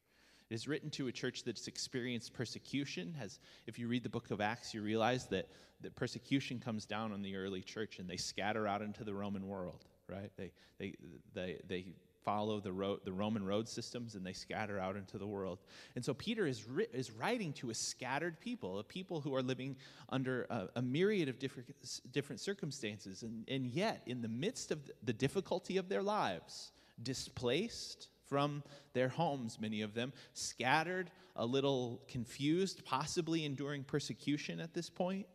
It 0.53 0.57
is 0.57 0.69
written 0.69 0.91
to 0.91 1.09
a 1.09 1.13
church 1.13 1.45
that's 1.45 1.67
experienced 1.67 2.35
persecution. 2.35 3.15
Has, 3.19 3.39
if 3.67 3.79
you 3.79 3.89
read 3.89 4.03
the 4.03 4.11
book 4.11 4.31
of 4.31 4.43
Acts, 4.43 4.75
you 4.75 4.83
realize 4.83 5.25
that, 5.29 5.49
that 5.81 5.97
persecution 5.97 6.61
comes 6.61 6.85
down 6.85 7.11
on 7.11 7.23
the 7.23 7.37
early 7.37 7.63
church 7.63 7.99
and 7.99 8.07
they 8.07 8.19
scatter 8.19 8.67
out 8.67 8.83
into 8.83 9.03
the 9.03 9.15
Roman 9.15 9.49
world, 9.49 9.87
right? 10.11 10.31
They, 10.37 10.53
they, 10.77 10.95
they, 11.33 11.57
they 11.67 11.87
follow 12.23 12.61
the, 12.61 12.71
road, 12.71 13.01
the 13.07 13.15
Roman 13.15 13.47
road 13.47 13.67
systems 13.67 14.15
and 14.15 14.27
they 14.27 14.35
scatter 14.35 14.79
out 14.79 14.95
into 14.95 15.17
the 15.17 15.27
world. 15.27 15.59
And 15.95 16.05
so 16.05 16.13
Peter 16.13 16.47
is, 16.47 16.69
ri- 16.69 16.87
is 16.93 17.11
writing 17.13 17.55
to 17.55 17.71
a 17.71 17.75
scattered 17.75 18.39
people, 18.39 18.79
a 18.79 18.85
people 18.85 19.23
who 19.23 19.35
are 19.35 19.43
living 19.43 19.75
under 20.11 20.47
a, 20.51 20.69
a 20.77 20.83
myriad 20.83 21.31
of 21.31 21.39
different, 21.39 21.71
different 22.13 22.41
circumstances. 22.41 23.23
And, 23.23 23.49
and 23.49 23.69
yet, 23.69 24.03
in 24.05 24.21
the 24.21 24.29
midst 24.29 24.71
of 24.71 24.81
the 25.03 25.15
difficulty 25.15 25.79
of 25.79 25.89
their 25.89 26.03
lives, 26.03 26.73
displaced 27.03 28.09
from 28.33 28.63
their 28.95 29.11
homes, 29.11 29.61
many 29.61 29.83
of 29.83 29.93
them, 29.93 30.11
scattered, 30.33 31.11
a 31.37 31.45
little 31.45 32.01
confused, 32.09 32.83
possibly 32.85 33.45
enduring 33.45 33.85
persecution 33.85 34.59
at 34.59 34.73
this 34.73 34.89
point 34.89 35.27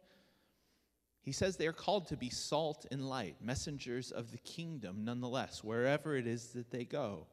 he 1.28 1.34
says 1.34 1.58
they 1.58 1.68
are 1.68 1.74
called 1.74 2.08
to 2.08 2.16
be 2.16 2.30
salt 2.30 2.86
and 2.90 3.10
light, 3.10 3.36
messengers 3.42 4.12
of 4.12 4.32
the 4.32 4.38
kingdom 4.38 5.04
nonetheless, 5.04 5.62
wherever 5.62 6.16
it 6.16 6.26
is 6.26 6.54
that 6.54 6.72
they 6.72 6.86
go. 6.86 7.28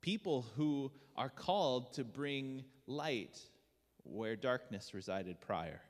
People 0.00 0.46
who 0.56 0.90
are 1.14 1.28
called 1.28 1.92
to 1.92 2.02
bring 2.02 2.64
light 2.86 3.38
where 4.04 4.36
darkness 4.36 4.94
resided 4.94 5.38
prior. 5.38 5.82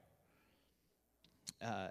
Uh, 1.64 1.90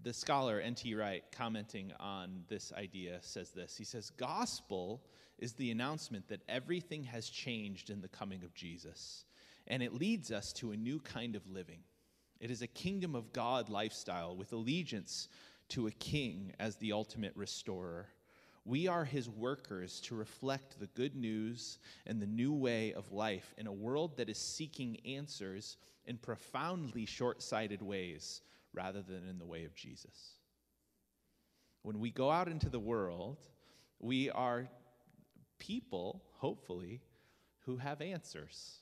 the 0.00 0.12
scholar 0.12 0.60
N.T. 0.60 0.94
Wright, 0.94 1.24
commenting 1.32 1.92
on 1.98 2.44
this 2.48 2.72
idea, 2.78 3.18
says 3.22 3.50
this. 3.50 3.76
He 3.76 3.82
says, 3.82 4.10
Gospel 4.10 5.02
is 5.42 5.54
the 5.54 5.72
announcement 5.72 6.28
that 6.28 6.40
everything 6.48 7.02
has 7.02 7.28
changed 7.28 7.90
in 7.90 8.00
the 8.00 8.06
coming 8.06 8.44
of 8.44 8.54
Jesus, 8.54 9.24
and 9.66 9.82
it 9.82 9.92
leads 9.92 10.30
us 10.30 10.52
to 10.52 10.70
a 10.70 10.76
new 10.76 11.00
kind 11.00 11.34
of 11.34 11.44
living. 11.48 11.80
It 12.38 12.52
is 12.52 12.62
a 12.62 12.68
kingdom 12.68 13.16
of 13.16 13.32
God 13.32 13.68
lifestyle 13.68 14.36
with 14.36 14.52
allegiance 14.52 15.28
to 15.70 15.88
a 15.88 15.92
king 15.92 16.52
as 16.60 16.76
the 16.76 16.92
ultimate 16.92 17.32
restorer. 17.34 18.06
We 18.64 18.86
are 18.86 19.04
his 19.04 19.28
workers 19.28 19.98
to 20.02 20.14
reflect 20.14 20.78
the 20.78 20.86
good 20.86 21.16
news 21.16 21.80
and 22.06 22.22
the 22.22 22.26
new 22.26 22.52
way 22.52 22.92
of 22.92 23.10
life 23.10 23.52
in 23.58 23.66
a 23.66 23.72
world 23.72 24.16
that 24.18 24.30
is 24.30 24.38
seeking 24.38 24.98
answers 25.04 25.76
in 26.06 26.18
profoundly 26.18 27.04
short 27.04 27.42
sighted 27.42 27.82
ways 27.82 28.42
rather 28.72 29.02
than 29.02 29.26
in 29.28 29.40
the 29.40 29.46
way 29.46 29.64
of 29.64 29.74
Jesus. 29.74 30.36
When 31.82 31.98
we 31.98 32.12
go 32.12 32.30
out 32.30 32.46
into 32.46 32.68
the 32.68 32.78
world, 32.78 33.38
we 33.98 34.30
are 34.30 34.68
people, 35.62 36.20
hopefully, 36.38 37.00
who 37.60 37.76
have 37.76 38.00
answers. 38.00 38.80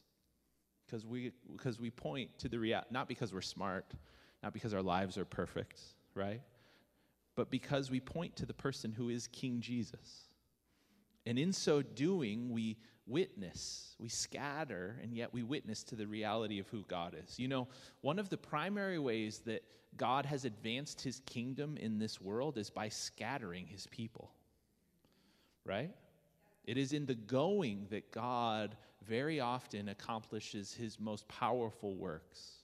Because 0.87 1.05
we 1.05 1.33
because 1.53 1.79
we 1.79 1.91
point 1.91 2.31
to 2.39 2.49
the 2.49 2.59
reality 2.59 2.89
not 2.91 3.07
because 3.07 3.33
we're 3.35 3.43
smart 3.43 3.93
not 4.43 4.55
because 4.55 4.73
our 4.73 4.83
lives 4.83 5.19
are 5.19 5.27
perfect 5.27 5.81
right? 6.15 6.41
But 7.37 7.51
because 7.51 7.91
we 7.91 8.01
point 8.01 8.35
to 8.37 8.47
the 8.47 8.55
person 8.55 8.93
who 8.93 9.11
is 9.11 9.29
king 9.29 9.61
jesus. 9.61 10.31
And 11.27 11.39
in 11.39 11.53
so 11.53 11.83
doing 11.83 12.51
we 12.51 12.79
witness 13.07 13.95
we 13.99 14.09
scatter 14.09 14.99
and 15.03 15.15
yet 15.15 15.33
we 15.35 15.43
witness 15.43 15.85
to 15.85 15.97
the 15.97 16.07
reality 16.07 16.59
of 16.59 16.69
who 16.69 16.83
god 16.89 17.15
is. 17.23 17.39
You 17.39 17.49
know 17.49 17.69
one 18.01 18.19
of 18.19 18.31
the 18.31 18.39
primary 18.39 18.99
ways 18.99 19.43
that 19.45 19.63
god 19.99 20.25
has 20.25 20.47
advanced 20.47 21.03
his 21.03 21.21
kingdom 21.27 21.77
in 21.77 21.99
this 21.99 22.21
world 22.21 22.57
is 22.57 22.71
by 22.71 22.89
scattering 22.89 23.67
his 23.67 23.87
people 23.89 24.33
right 25.67 25.91
it 26.71 26.79
is 26.79 26.93
in 26.93 27.05
the 27.05 27.17
going 27.17 27.85
that 27.91 28.13
God 28.13 28.77
very 29.03 29.41
often 29.41 29.89
accomplishes 29.89 30.73
his 30.73 31.01
most 31.01 31.27
powerful 31.27 31.97
works. 31.97 32.59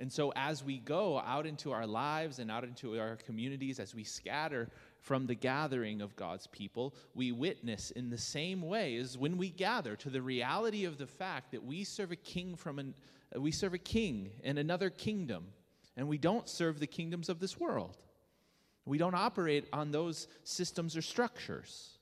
And 0.00 0.10
so, 0.10 0.32
as 0.34 0.64
we 0.64 0.78
go 0.78 1.18
out 1.18 1.44
into 1.44 1.72
our 1.72 1.86
lives 1.86 2.38
and 2.38 2.50
out 2.50 2.64
into 2.64 2.98
our 2.98 3.16
communities, 3.16 3.78
as 3.78 3.94
we 3.94 4.02
scatter 4.02 4.70
from 4.98 5.26
the 5.26 5.34
gathering 5.34 6.00
of 6.00 6.16
God's 6.16 6.46
people, 6.46 6.94
we 7.14 7.32
witness 7.32 7.90
in 7.90 8.08
the 8.08 8.16
same 8.16 8.62
way 8.62 8.96
as 8.96 9.18
when 9.18 9.36
we 9.36 9.50
gather 9.50 9.94
to 9.96 10.08
the 10.08 10.22
reality 10.22 10.86
of 10.86 10.96
the 10.96 11.06
fact 11.06 11.52
that 11.52 11.62
we 11.62 11.84
serve 11.84 12.12
a 12.12 12.16
king 12.16 12.56
from 12.56 12.78
an, 12.78 12.94
we 13.36 13.50
serve 13.50 13.74
a 13.74 13.78
king 13.78 14.30
in 14.42 14.56
another 14.56 14.88
kingdom, 14.88 15.48
and 15.98 16.08
we 16.08 16.16
don't 16.16 16.48
serve 16.48 16.80
the 16.80 16.86
kingdoms 16.86 17.28
of 17.28 17.40
this 17.40 17.60
world. 17.60 17.98
We 18.86 18.96
don't 18.96 19.14
operate 19.14 19.68
on 19.70 19.90
those 19.90 20.28
systems 20.44 20.96
or 20.96 21.02
structures. 21.02 21.98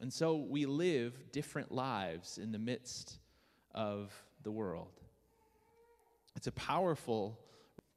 And 0.00 0.12
so 0.12 0.36
we 0.36 0.66
live 0.66 1.32
different 1.32 1.72
lives 1.72 2.38
in 2.38 2.52
the 2.52 2.58
midst 2.58 3.18
of 3.74 4.12
the 4.42 4.50
world. 4.50 5.00
It's 6.36 6.46
a 6.46 6.52
powerful 6.52 7.38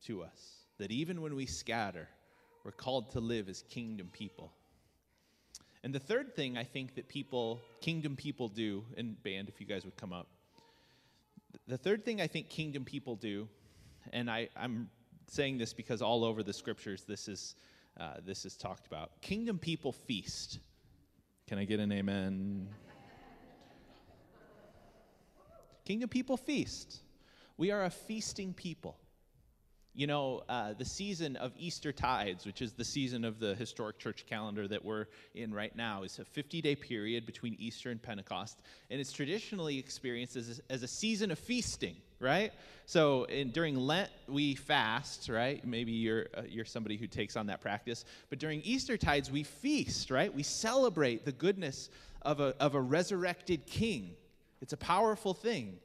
to 0.06 0.24
us 0.24 0.66
that 0.78 0.92
even 0.92 1.22
when 1.22 1.36
we 1.36 1.46
scatter, 1.46 2.08
we're 2.64 2.72
called 2.72 3.12
to 3.12 3.20
live 3.20 3.50
as 3.50 3.64
kingdom 3.70 4.10
people. 4.12 4.52
And 5.84 5.94
the 5.94 6.00
third 6.00 6.36
thing 6.36 6.58
I 6.58 6.64
think 6.64 6.96
that 6.96 7.08
people, 7.08 7.60
kingdom 7.82 8.16
people 8.16 8.48
do, 8.50 8.84
and 8.98 9.22
band, 9.24 9.50
if 9.50 9.60
you 9.62 9.68
guys 9.68 9.86
would 9.86 9.96
come 9.96 10.14
up. 10.14 10.28
The 11.68 11.78
third 11.78 12.04
thing 12.04 12.22
I 12.22 12.28
think 12.28 12.50
kingdom 12.50 12.84
people 12.84 13.16
do, 13.16 13.48
and 14.12 14.30
I, 14.30 14.50
I'm 14.56 14.90
saying 15.28 15.58
this 15.58 15.74
because 15.74 16.02
all 16.02 16.24
over 16.24 16.44
the 16.44 16.54
scriptures 16.54 17.04
this 17.04 17.28
is, 17.28 17.56
uh, 18.00 18.16
this 18.26 18.46
is 18.46 18.56
talked 18.56 18.88
about. 18.88 19.22
Kingdom 19.22 19.58
people 19.58 19.92
feast. 19.92 20.60
Can 21.50 21.58
I 21.58 21.66
get 21.66 21.80
an 21.80 21.92
amen? 21.92 22.68
Kingdom 25.84 26.08
people 26.08 26.38
feast. 26.38 27.00
We 27.58 27.72
are 27.72 27.86
a 27.86 27.90
feasting 27.90 28.54
people. 28.54 28.96
You 30.00 30.08
know, 30.08 30.44
uh, 30.48 30.72
the 30.78 30.86
season 30.86 31.36
of 31.36 31.52
Easter 31.60 31.92
tides, 31.92 32.46
which 32.46 32.62
is 32.62 32.72
the 32.72 32.86
season 32.86 33.26
of 33.26 33.38
the 33.38 33.54
historic 33.56 34.00
church 34.00 34.26
calendar 34.30 34.66
that 34.66 34.86
we're 34.86 35.08
in 35.36 35.54
right 35.54 35.76
now, 35.76 36.04
is 36.04 36.20
a 36.20 36.24
50 36.24 36.62
day 36.62 36.74
period 36.74 37.26
between 37.26 37.58
Easter 37.60 37.90
and 37.92 38.02
Pentecost. 38.02 38.62
And 38.90 39.02
it's 39.02 39.12
traditionally 39.12 39.78
experienced 39.78 40.38
as 40.38 40.62
a, 40.70 40.72
as 40.72 40.84
a 40.84 40.88
season 40.88 41.32
of 41.32 41.38
feasting, 41.38 41.98
right? 42.22 42.54
So 42.86 43.26
in, 43.26 43.52
during 43.52 43.76
Lent, 43.76 44.10
we 44.30 44.56
fast, 44.56 45.28
right? 45.28 45.68
Maybe 45.68 45.92
you're, 45.92 46.28
uh, 46.34 46.44
you're 46.48 46.64
somebody 46.64 46.96
who 46.96 47.06
takes 47.06 47.36
on 47.36 47.48
that 47.48 47.60
practice. 47.60 48.06
But 48.30 48.40
during 48.40 48.62
Easter 48.62 48.96
tides, 48.96 49.30
we 49.30 49.44
feast, 49.44 50.12
right? 50.12 50.34
We 50.34 50.44
celebrate 50.44 51.26
the 51.26 51.34
goodness 51.34 51.90
of 52.22 52.40
a, 52.40 52.56
of 52.62 52.74
a 52.74 52.80
resurrected 52.80 53.66
king. 53.66 54.12
It's 54.62 54.72
a 54.72 54.78
powerful 54.78 55.34
thing. 55.34 55.78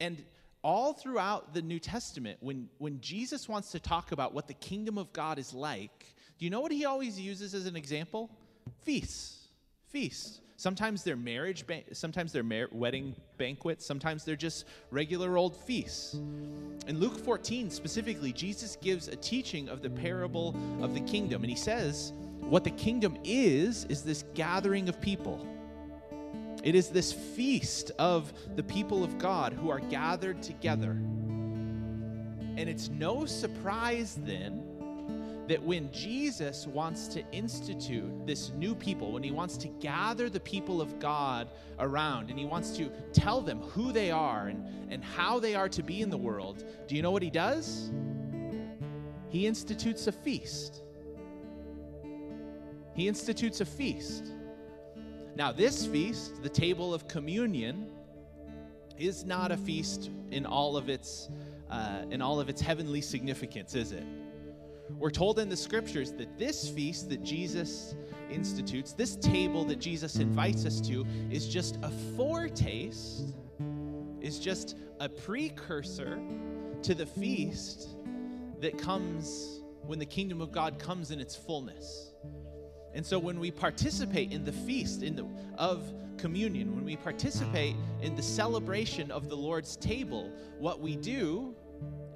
And 0.00 0.24
all 0.68 0.92
throughout 0.92 1.54
the 1.54 1.62
New 1.62 1.78
Testament, 1.78 2.36
when, 2.40 2.68
when 2.76 3.00
Jesus 3.00 3.48
wants 3.48 3.70
to 3.70 3.80
talk 3.80 4.12
about 4.12 4.34
what 4.34 4.46
the 4.46 4.52
kingdom 4.52 4.98
of 4.98 5.10
God 5.14 5.38
is 5.38 5.54
like, 5.54 6.14
do 6.38 6.44
you 6.44 6.50
know 6.50 6.60
what 6.60 6.70
he 6.70 6.84
always 6.84 7.18
uses 7.18 7.54
as 7.54 7.64
an 7.64 7.74
example? 7.74 8.28
Feasts. 8.82 9.48
Feasts. 9.86 10.42
Sometimes 10.58 11.04
they're 11.04 11.16
marriage, 11.16 11.66
ban- 11.66 11.84
sometimes 11.94 12.34
they're 12.34 12.42
mar- 12.42 12.68
wedding 12.70 13.16
banquets, 13.38 13.86
sometimes 13.86 14.26
they're 14.26 14.36
just 14.36 14.66
regular 14.90 15.38
old 15.38 15.56
feasts. 15.56 16.12
In 16.86 17.00
Luke 17.00 17.18
14 17.18 17.70
specifically, 17.70 18.34
Jesus 18.34 18.76
gives 18.76 19.08
a 19.08 19.16
teaching 19.16 19.70
of 19.70 19.80
the 19.80 19.88
parable 19.88 20.54
of 20.82 20.92
the 20.92 21.00
kingdom, 21.00 21.44
and 21.44 21.50
he 21.50 21.56
says, 21.56 22.12
what 22.40 22.62
the 22.62 22.72
kingdom 22.72 23.16
is, 23.24 23.86
is 23.86 24.02
this 24.02 24.22
gathering 24.34 24.90
of 24.90 25.00
people 25.00 25.46
it 26.62 26.74
is 26.74 26.88
this 26.88 27.12
feast 27.12 27.92
of 27.98 28.32
the 28.56 28.62
people 28.62 29.04
of 29.04 29.18
God 29.18 29.52
who 29.52 29.70
are 29.70 29.80
gathered 29.80 30.42
together. 30.42 30.90
And 30.90 32.68
it's 32.68 32.88
no 32.88 33.24
surprise 33.24 34.18
then 34.24 34.64
that 35.48 35.62
when 35.62 35.90
Jesus 35.92 36.66
wants 36.66 37.08
to 37.08 37.24
institute 37.32 38.26
this 38.26 38.50
new 38.50 38.74
people, 38.74 39.12
when 39.12 39.22
he 39.22 39.30
wants 39.30 39.56
to 39.58 39.68
gather 39.68 40.28
the 40.28 40.40
people 40.40 40.82
of 40.82 40.98
God 40.98 41.48
around 41.78 42.28
and 42.28 42.38
he 42.38 42.44
wants 42.44 42.76
to 42.76 42.90
tell 43.14 43.40
them 43.40 43.60
who 43.60 43.90
they 43.90 44.10
are 44.10 44.48
and, 44.48 44.66
and 44.90 45.02
how 45.02 45.38
they 45.38 45.54
are 45.54 45.68
to 45.70 45.82
be 45.82 46.02
in 46.02 46.10
the 46.10 46.18
world, 46.18 46.64
do 46.86 46.94
you 46.94 47.02
know 47.02 47.10
what 47.10 47.22
he 47.22 47.30
does? 47.30 47.90
He 49.30 49.46
institutes 49.46 50.06
a 50.06 50.12
feast. 50.12 50.82
He 52.94 53.08
institutes 53.08 53.60
a 53.60 53.64
feast. 53.64 54.32
Now, 55.38 55.52
this 55.52 55.86
feast, 55.86 56.42
the 56.42 56.48
table 56.48 56.92
of 56.92 57.06
communion, 57.06 57.92
is 58.98 59.24
not 59.24 59.52
a 59.52 59.56
feast 59.56 60.10
in 60.32 60.44
all 60.44 60.76
of 60.76 60.88
its 60.88 61.30
uh, 61.70 62.02
in 62.10 62.20
all 62.20 62.40
of 62.40 62.48
its 62.48 62.60
heavenly 62.60 63.00
significance, 63.00 63.76
is 63.76 63.92
it? 63.92 64.02
We're 64.98 65.12
told 65.12 65.38
in 65.38 65.48
the 65.48 65.56
scriptures 65.56 66.10
that 66.14 66.36
this 66.38 66.68
feast 66.68 67.08
that 67.10 67.22
Jesus 67.22 67.94
institutes, 68.30 68.94
this 68.94 69.14
table 69.14 69.64
that 69.66 69.78
Jesus 69.78 70.16
invites 70.16 70.66
us 70.66 70.80
to, 70.88 71.06
is 71.30 71.46
just 71.46 71.78
a 71.82 71.90
foretaste, 72.16 73.32
is 74.20 74.40
just 74.40 74.76
a 74.98 75.08
precursor 75.08 76.18
to 76.82 76.94
the 76.96 77.06
feast 77.06 77.90
that 78.60 78.76
comes 78.76 79.60
when 79.82 80.00
the 80.00 80.06
kingdom 80.06 80.40
of 80.40 80.50
God 80.50 80.80
comes 80.80 81.12
in 81.12 81.20
its 81.20 81.36
fullness. 81.36 82.12
And 82.98 83.06
so 83.06 83.16
when 83.16 83.38
we 83.38 83.52
participate 83.52 84.32
in 84.32 84.44
the 84.44 84.50
feast 84.50 85.04
in 85.04 85.14
the, 85.14 85.24
of 85.56 85.94
communion, 86.16 86.74
when 86.74 86.84
we 86.84 86.96
participate 86.96 87.76
in 88.02 88.16
the 88.16 88.22
celebration 88.24 89.12
of 89.12 89.28
the 89.28 89.36
Lord's 89.36 89.76
table, 89.76 90.32
what 90.58 90.80
we 90.80 90.96
do, 90.96 91.54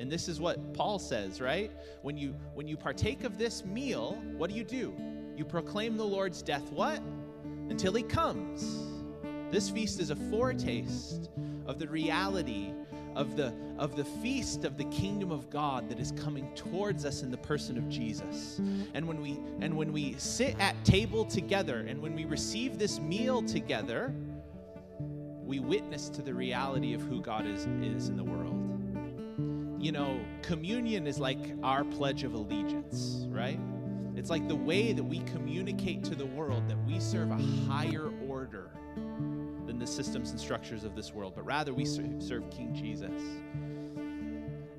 and 0.00 0.10
this 0.10 0.26
is 0.26 0.40
what 0.40 0.74
Paul 0.74 0.98
says, 0.98 1.40
right? 1.40 1.70
When 2.02 2.16
you 2.16 2.34
when 2.54 2.66
you 2.66 2.76
partake 2.76 3.22
of 3.22 3.38
this 3.38 3.64
meal, 3.64 4.20
what 4.36 4.50
do 4.50 4.56
you 4.56 4.64
do? 4.64 4.92
You 5.36 5.44
proclaim 5.44 5.96
the 5.96 6.04
Lord's 6.04 6.42
death 6.42 6.68
what? 6.72 7.00
Until 7.68 7.92
he 7.92 8.02
comes. 8.02 8.82
This 9.52 9.70
feast 9.70 10.00
is 10.00 10.10
a 10.10 10.16
foretaste 10.16 11.30
of 11.64 11.78
the 11.78 11.86
reality 11.86 12.72
of 13.14 13.36
the, 13.36 13.52
of 13.78 13.96
the 13.96 14.04
feast 14.04 14.64
of 14.64 14.76
the 14.76 14.84
kingdom 14.84 15.30
of 15.30 15.50
God 15.50 15.88
that 15.88 15.98
is 15.98 16.12
coming 16.12 16.52
towards 16.54 17.04
us 17.04 17.22
in 17.22 17.30
the 17.30 17.36
person 17.36 17.76
of 17.76 17.88
Jesus. 17.88 18.60
And 18.94 19.06
when 19.06 19.20
we 19.20 19.38
and 19.60 19.76
when 19.76 19.92
we 19.92 20.14
sit 20.18 20.58
at 20.58 20.82
table 20.84 21.24
together 21.24 21.80
and 21.88 22.00
when 22.00 22.14
we 22.14 22.24
receive 22.24 22.78
this 22.78 23.00
meal 23.00 23.42
together, 23.42 24.14
we 25.44 25.60
witness 25.60 26.08
to 26.10 26.22
the 26.22 26.32
reality 26.32 26.94
of 26.94 27.02
who 27.02 27.20
God 27.20 27.46
is, 27.46 27.66
is 27.82 28.08
in 28.08 28.16
the 28.16 28.24
world. 28.24 28.58
You 29.82 29.92
know, 29.92 30.20
communion 30.42 31.06
is 31.06 31.18
like 31.18 31.54
our 31.62 31.84
pledge 31.84 32.22
of 32.22 32.34
allegiance, 32.34 33.26
right? 33.28 33.58
It's 34.14 34.30
like 34.30 34.46
the 34.46 34.56
way 34.56 34.92
that 34.92 35.02
we 35.02 35.20
communicate 35.20 36.04
to 36.04 36.14
the 36.14 36.26
world 36.26 36.68
that 36.68 36.78
we 36.86 37.00
serve 37.00 37.30
a 37.30 37.42
higher 37.66 38.10
order 38.28 38.70
the 39.82 39.86
systems 39.86 40.30
and 40.30 40.38
structures 40.38 40.84
of 40.84 40.94
this 40.94 41.12
world, 41.12 41.34
but 41.34 41.44
rather 41.44 41.74
we 41.74 41.84
serve 41.84 42.48
King 42.50 42.72
Jesus. 42.72 43.20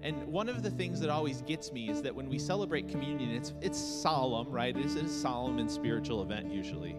And 0.02 0.28
one 0.28 0.50
of 0.50 0.63
the 0.63 0.70
things 0.70 1.00
that 1.02 1.10
always 1.10 1.42
gets 1.44 1.72
me 1.72 1.89
is 1.89 2.02
that 2.02 2.13
when 2.13 2.28
we 2.30 2.39
celebrate 2.39 2.88
communion, 2.89 3.32
it's, 3.32 3.54
it's 3.62 3.80
solemn, 3.80 4.50
right? 4.50 4.76
It 4.76 4.86
is 4.86 4.96
a 4.96 5.08
solemn 5.08 5.60
and 5.60 5.70
spiritual 5.70 6.22
event 6.22 6.52
usually. 6.52 6.96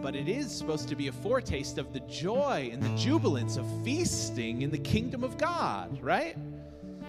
But 0.00 0.14
it 0.14 0.28
is 0.28 0.50
supposed 0.50 0.88
to 0.88 0.96
be 0.96 1.08
a 1.08 1.12
foretaste 1.12 1.78
of 1.78 1.92
the 1.92 2.00
joy 2.00 2.70
and 2.72 2.82
the 2.82 2.94
jubilance 2.96 3.56
of 3.56 3.66
feasting 3.84 4.62
in 4.62 4.70
the 4.70 4.78
kingdom 4.78 5.24
of 5.24 5.36
God, 5.36 6.00
right? 6.02 6.36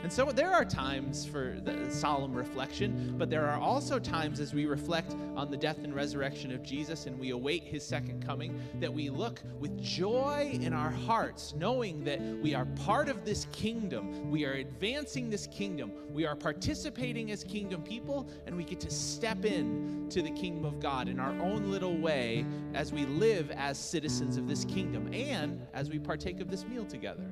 And 0.04 0.14
so 0.14 0.32
there 0.32 0.52
are 0.52 0.64
times 0.64 1.26
for 1.26 1.58
the 1.64 1.90
solemn 1.90 2.34
reflection, 2.34 3.16
but 3.18 3.30
there 3.30 3.48
are 3.48 3.60
also 3.60 4.00
times 4.00 4.40
as 4.40 4.54
we 4.54 4.66
reflect 4.66 5.16
on 5.36 5.50
the 5.50 5.58
death 5.58 5.80
and 5.84 5.94
resurrection 5.94 6.52
of 6.52 6.64
Jesus 6.64 7.08
and 7.08 7.20
we 7.20 7.32
await 7.32 7.64
his 7.64 7.84
second 7.84 8.26
coming 8.26 8.60
that 8.80 8.94
we 8.94 9.10
look 9.10 9.42
with 9.60 9.82
joy 9.82 10.52
in 10.62 10.72
our 10.72 10.92
hearts, 10.92 11.54
knowing 11.58 12.04
that 12.04 12.22
we 12.22 12.54
are 12.54 12.66
part 12.66 13.10
of 13.10 13.26
this 13.26 13.48
kingdom. 13.52 14.30
We 14.30 14.46
are 14.46 14.54
advancing 14.54 15.30
this 15.30 15.48
kingdom. 15.48 15.92
We 16.12 16.26
are 16.26 16.36
participating 16.36 17.32
as 17.32 17.44
kingdom 17.44 17.82
people, 17.82 18.30
and 18.46 18.56
we 18.56 18.64
get 18.64 18.80
to 18.82 18.92
step 18.92 19.46
in 19.46 20.08
to 20.10 20.22
the 20.22 20.32
kingdom 20.32 20.66
of 20.66 20.80
God 20.80 21.08
in 21.08 21.20
our 21.20 21.34
own 21.42 21.70
little 21.72 21.98
way 21.98 22.46
as 22.74 22.94
we 22.94 23.06
live 23.06 23.52
as 23.52 23.78
citizens 23.78 24.38
of 24.38 24.48
this 24.48 24.64
kingdom 24.66 25.12
and 25.14 25.66
as 25.74 25.90
we 25.90 26.00
partake 26.00 26.40
of 26.40 26.50
this 26.50 26.66
meal 26.66 26.86
together 26.86 27.26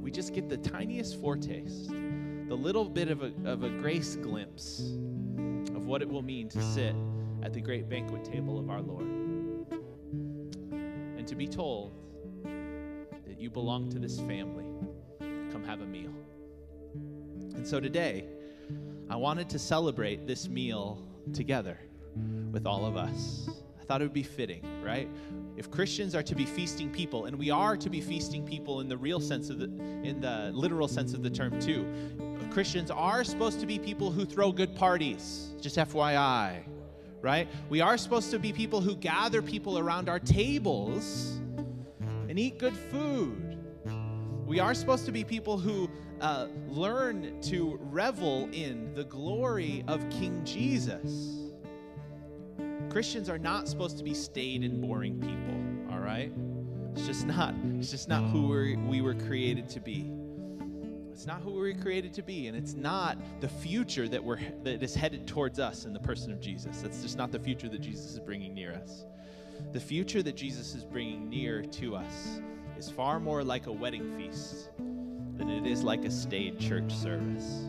we 0.00 0.10
just 0.10 0.32
get 0.32 0.48
the 0.48 0.56
tiniest 0.56 1.20
foretaste, 1.20 1.88
the 1.88 2.54
little 2.54 2.88
bit 2.88 3.10
of 3.10 3.22
a, 3.22 3.32
of 3.44 3.62
a 3.62 3.68
grace 3.68 4.16
glimpse 4.16 4.80
of 5.74 5.86
what 5.86 6.02
it 6.02 6.08
will 6.08 6.22
mean 6.22 6.48
to 6.48 6.62
sit 6.62 6.94
at 7.42 7.52
the 7.52 7.60
great 7.60 7.88
banquet 7.88 8.24
table 8.24 8.58
of 8.58 8.70
our 8.70 8.80
Lord. 8.80 9.04
And 11.18 11.26
to 11.26 11.34
be 11.34 11.46
told 11.46 11.92
that 13.26 13.38
you 13.38 13.50
belong 13.50 13.90
to 13.90 13.98
this 13.98 14.18
family, 14.20 14.64
come 15.52 15.62
have 15.64 15.80
a 15.82 15.86
meal. 15.86 16.12
And 17.54 17.66
so 17.66 17.78
today, 17.78 18.24
I 19.10 19.16
wanted 19.16 19.50
to 19.50 19.58
celebrate 19.58 20.26
this 20.26 20.48
meal 20.48 21.06
together 21.32 21.78
with 22.52 22.66
all 22.66 22.86
of 22.86 22.96
us. 22.96 23.50
Thought 23.90 24.02
it 24.02 24.04
would 24.04 24.12
be 24.12 24.22
fitting, 24.22 24.62
right? 24.84 25.08
if 25.56 25.68
Christians 25.68 26.14
are 26.14 26.22
to 26.22 26.34
be 26.36 26.46
feasting 26.46 26.90
people, 26.90 27.26
and 27.26 27.36
we 27.36 27.50
are 27.50 27.76
to 27.76 27.90
be 27.90 28.00
feasting 28.00 28.46
people 28.46 28.80
in 28.80 28.88
the 28.88 28.96
real 28.96 29.18
sense 29.20 29.50
of 29.50 29.58
the, 29.58 29.64
in 29.64 30.20
the 30.20 30.52
literal 30.54 30.86
sense 30.86 31.12
of 31.12 31.24
the 31.24 31.28
term 31.28 31.60
too, 31.60 31.84
Christians 32.50 32.90
are 32.90 33.24
supposed 33.24 33.58
to 33.58 33.66
be 33.66 33.78
people 33.78 34.10
who 34.10 34.24
throw 34.24 34.52
good 34.52 34.74
parties. 34.76 35.54
Just 35.60 35.76
FYI, 35.76 36.62
right? 37.20 37.46
We 37.68 37.80
are 37.80 37.98
supposed 37.98 38.30
to 38.30 38.38
be 38.38 38.52
people 38.52 38.80
who 38.80 38.96
gather 38.96 39.42
people 39.42 39.78
around 39.78 40.08
our 40.08 40.20
tables 40.20 41.40
and 42.28 42.38
eat 42.38 42.58
good 42.58 42.76
food. 42.76 43.58
We 44.46 44.60
are 44.60 44.72
supposed 44.72 45.04
to 45.06 45.12
be 45.12 45.24
people 45.24 45.58
who 45.58 45.90
uh, 46.20 46.46
learn 46.68 47.40
to 47.42 47.76
revel 47.82 48.48
in 48.52 48.94
the 48.94 49.04
glory 49.04 49.84
of 49.88 50.08
King 50.08 50.42
Jesus. 50.44 51.49
Christians 52.90 53.28
are 53.28 53.38
not 53.38 53.68
supposed 53.68 53.96
to 53.98 54.04
be 54.04 54.14
staid 54.14 54.64
and 54.64 54.80
boring 54.80 55.20
people, 55.20 55.94
all 55.94 56.00
right? 56.00 56.32
It's 56.92 57.06
just 57.06 57.24
not. 57.24 57.54
It's 57.78 57.90
just 57.90 58.08
not 58.08 58.24
who 58.30 58.48
we're, 58.48 58.76
we 58.78 59.00
were 59.00 59.14
created 59.14 59.68
to 59.70 59.80
be. 59.80 60.10
It's 61.12 61.24
not 61.24 61.40
who 61.42 61.52
we 61.52 61.72
were 61.72 61.80
created 61.80 62.12
to 62.14 62.22
be, 62.22 62.48
and 62.48 62.56
it's 62.56 62.74
not 62.74 63.16
the 63.40 63.48
future 63.48 64.08
that 64.08 64.22
we're 64.22 64.40
that 64.64 64.82
is 64.82 64.94
headed 64.94 65.26
towards 65.26 65.60
us 65.60 65.84
in 65.84 65.92
the 65.92 66.00
person 66.00 66.32
of 66.32 66.40
Jesus. 66.40 66.80
That's 66.80 67.02
just 67.02 67.16
not 67.16 67.30
the 67.30 67.38
future 67.38 67.68
that 67.68 67.80
Jesus 67.80 68.12
is 68.12 68.18
bringing 68.18 68.54
near 68.54 68.72
us. 68.72 69.04
The 69.72 69.80
future 69.80 70.22
that 70.22 70.34
Jesus 70.34 70.74
is 70.74 70.84
bringing 70.84 71.28
near 71.28 71.62
to 71.62 71.94
us 71.94 72.40
is 72.78 72.90
far 72.90 73.20
more 73.20 73.44
like 73.44 73.66
a 73.66 73.72
wedding 73.72 74.16
feast 74.16 74.70
than 75.36 75.48
it 75.48 75.66
is 75.66 75.84
like 75.84 76.04
a 76.04 76.10
staid 76.10 76.58
church 76.58 76.92
service. 76.92 77.68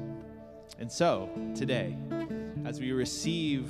And 0.79 0.91
so, 0.91 1.29
today, 1.53 1.95
as 2.65 2.79
we 2.79 2.91
receive 2.91 3.69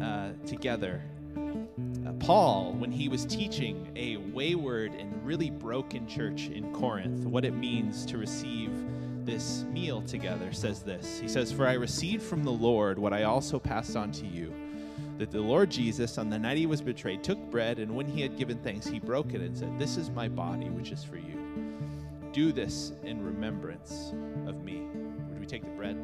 uh, 0.00 0.30
together. 0.46 1.02
Uh, 1.36 2.12
Paul, 2.20 2.72
when 2.72 2.90
he 2.90 3.08
was 3.08 3.24
teaching 3.24 3.90
a 3.96 4.16
wayward 4.16 4.92
and 4.94 5.24
really 5.24 5.50
broken 5.50 6.06
church 6.06 6.48
in 6.48 6.72
Corinth, 6.72 7.26
what 7.26 7.44
it 7.44 7.54
means 7.54 8.06
to 8.06 8.18
receive 8.18 8.70
this 9.24 9.64
meal 9.70 10.02
together, 10.02 10.52
says 10.52 10.82
this. 10.82 11.18
He 11.18 11.28
says, 11.28 11.52
For 11.52 11.66
I 11.66 11.74
received 11.74 12.22
from 12.22 12.44
the 12.44 12.52
Lord 12.52 12.98
what 12.98 13.12
I 13.12 13.24
also 13.24 13.58
passed 13.58 13.96
on 13.96 14.12
to 14.12 14.26
you 14.26 14.52
that 15.18 15.30
the 15.30 15.40
Lord 15.40 15.70
Jesus, 15.70 16.18
on 16.18 16.28
the 16.28 16.38
night 16.38 16.58
he 16.58 16.66
was 16.66 16.82
betrayed, 16.82 17.22
took 17.22 17.38
bread, 17.50 17.78
and 17.78 17.94
when 17.94 18.06
he 18.06 18.20
had 18.20 18.36
given 18.36 18.58
thanks, 18.58 18.86
he 18.86 18.98
broke 18.98 19.34
it 19.34 19.40
and 19.40 19.56
said, 19.56 19.78
This 19.78 19.96
is 19.96 20.10
my 20.10 20.28
body, 20.28 20.68
which 20.68 20.92
is 20.92 21.02
for 21.02 21.16
you. 21.16 21.42
Do 22.32 22.52
this 22.52 22.92
in 23.02 23.24
remembrance 23.24 24.12
of 24.46 24.62
me. 24.62 24.82
Would 25.28 25.40
we 25.40 25.46
take 25.46 25.62
the 25.62 25.70
bread? 25.70 25.96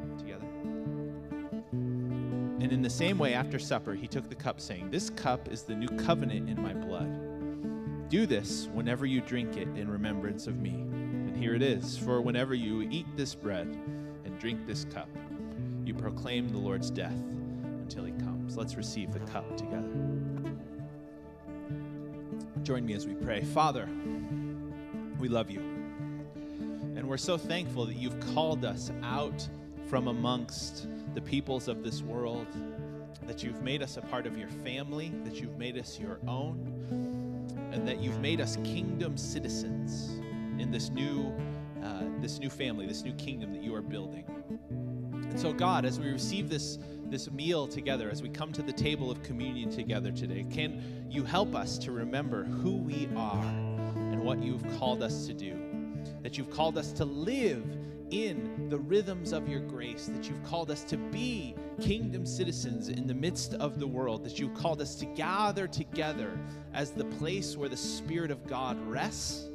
And 2.63 2.71
in 2.71 2.81
the 2.81 2.89
same 2.89 3.19
way, 3.19 3.35
after 3.35 3.59
supper, 3.59 3.93
he 3.93 4.07
took 4.07 4.29
the 4.29 4.37
cup, 4.37 4.61
saying, 4.61 4.93
This 4.93 5.11
cup 5.11 5.51
is 5.51 5.65
the 5.65 5.75
new 5.75 5.89
covenant 5.89 6.49
in 6.49 6.63
my 6.63 6.73
blood. 6.73 8.09
Do 8.09 8.25
this 8.25 8.69
whenever 8.73 9.05
you 9.05 9.21
drink 9.21 9.57
it 9.57 9.67
in 9.77 9.91
remembrance 9.91 10.47
of 10.47 10.61
me. 10.61 10.71
And 10.71 11.37
here 11.37 11.57
it 11.57 11.63
is 11.63 11.99
For 11.99 12.21
whenever 12.21 12.55
you 12.55 12.83
eat 12.83 13.07
this 13.17 13.35
bread 13.35 13.67
and 13.67 14.39
drink 14.39 14.65
this 14.65 14.85
cup, 14.95 15.09
you 15.85 15.93
proclaim 15.93 16.51
the 16.51 16.59
Lord's 16.59 16.89
death 16.89 17.19
until 17.65 18.05
he 18.05 18.13
comes. 18.13 18.57
Let's 18.57 18.77
receive 18.77 19.13
the 19.13 19.19
cup 19.19 19.57
together. 19.57 19.91
Join 22.63 22.87
me 22.87 22.95
as 22.95 23.09
we 23.09 23.15
pray. 23.15 23.43
Father, 23.43 23.89
we 25.19 25.29
love 25.29 25.51
you. 25.51 25.59
And 26.95 27.09
we're 27.09 27.17
so 27.17 27.37
thankful 27.37 27.87
that 27.87 27.97
you've 27.97 28.21
called 28.33 28.65
us 28.65 28.93
out 29.03 29.49
from 29.93 30.09
amongst 30.09 30.87
the 31.13 31.21
peoples 31.21 31.69
of 31.69 31.85
this 31.85 32.01
world, 32.01 32.47
that 33.27 33.43
you've 33.43 33.61
made 33.61 33.83
us 33.83 33.99
a 33.99 34.01
part 34.01 34.27
of 34.27 34.39
your 34.39 34.49
family, 34.49 35.13
that 35.23 35.35
you've 35.35 35.59
made 35.59 35.77
us 35.77 36.01
your 36.01 36.19
own, 36.27 37.47
and 37.73 37.87
that 37.87 38.01
you've 38.01 38.19
made 38.19 38.41
us 38.41 38.57
kingdom 38.65 39.19
citizens 39.19 40.19
in 40.59 40.71
this 40.71 40.89
new, 40.89 41.31
uh, 41.85 42.05
this 42.21 42.39
new 42.39 42.49
family, 42.49 42.87
this 42.87 43.03
new 43.03 43.13
kingdom 43.17 43.53
that 43.53 43.63
you 43.63 43.75
are 43.75 43.83
building. 43.83 44.25
And 45.13 45.39
so, 45.39 45.53
God, 45.53 45.85
as 45.85 46.01
we 46.01 46.11
receive 46.11 46.49
this, 46.49 46.79
this 47.11 47.31
meal 47.31 47.67
together, 47.67 48.09
as 48.11 48.23
we 48.23 48.31
come 48.31 48.51
to 48.53 48.63
the 48.63 48.73
table 48.73 49.11
of 49.11 49.23
communion 49.23 49.69
together 49.69 50.11
today, 50.11 50.47
can 50.51 51.07
you 51.11 51.23
help 51.23 51.55
us 51.55 51.77
to 51.77 51.93
remember 51.93 52.45
who 52.45 52.79
we 52.79 53.11
are 53.15 53.45
and 53.45 54.25
what 54.25 54.43
you've 54.43 54.65
called 54.79 55.03
us 55.03 55.27
to 55.27 55.35
do? 55.35 55.55
That 56.23 56.39
you've 56.39 56.51
called 56.51 56.79
us 56.79 56.93
to 56.93 57.05
live 57.05 57.63
in 58.13 58.69
the 58.69 58.79
rhythms 58.79 59.33
of 59.33 59.49
your 59.49 59.61
grace, 59.61 60.07
that 60.07 60.29
you've 60.29 60.45
called 60.45 60.71
us 60.71 60.85
to 60.85 60.97
be 60.97 61.57
kingdom 61.81 62.27
citizens 62.27 62.89
in 62.89 63.07
the 63.07 63.15
midst 63.15 63.55
of 63.55 63.81
the 63.81 63.87
world, 63.87 64.23
that 64.23 64.39
you've 64.39 64.55
called 64.55 64.81
us 64.81 64.95
to 64.97 65.07
gather 65.07 65.67
together 65.67 66.39
as 66.75 66.91
the 66.91 67.05
place 67.05 67.57
where 67.57 67.71
the 67.71 67.77
Spirit 67.77 68.31
of 68.31 68.47
God 68.47 68.79
rests. 68.87 69.49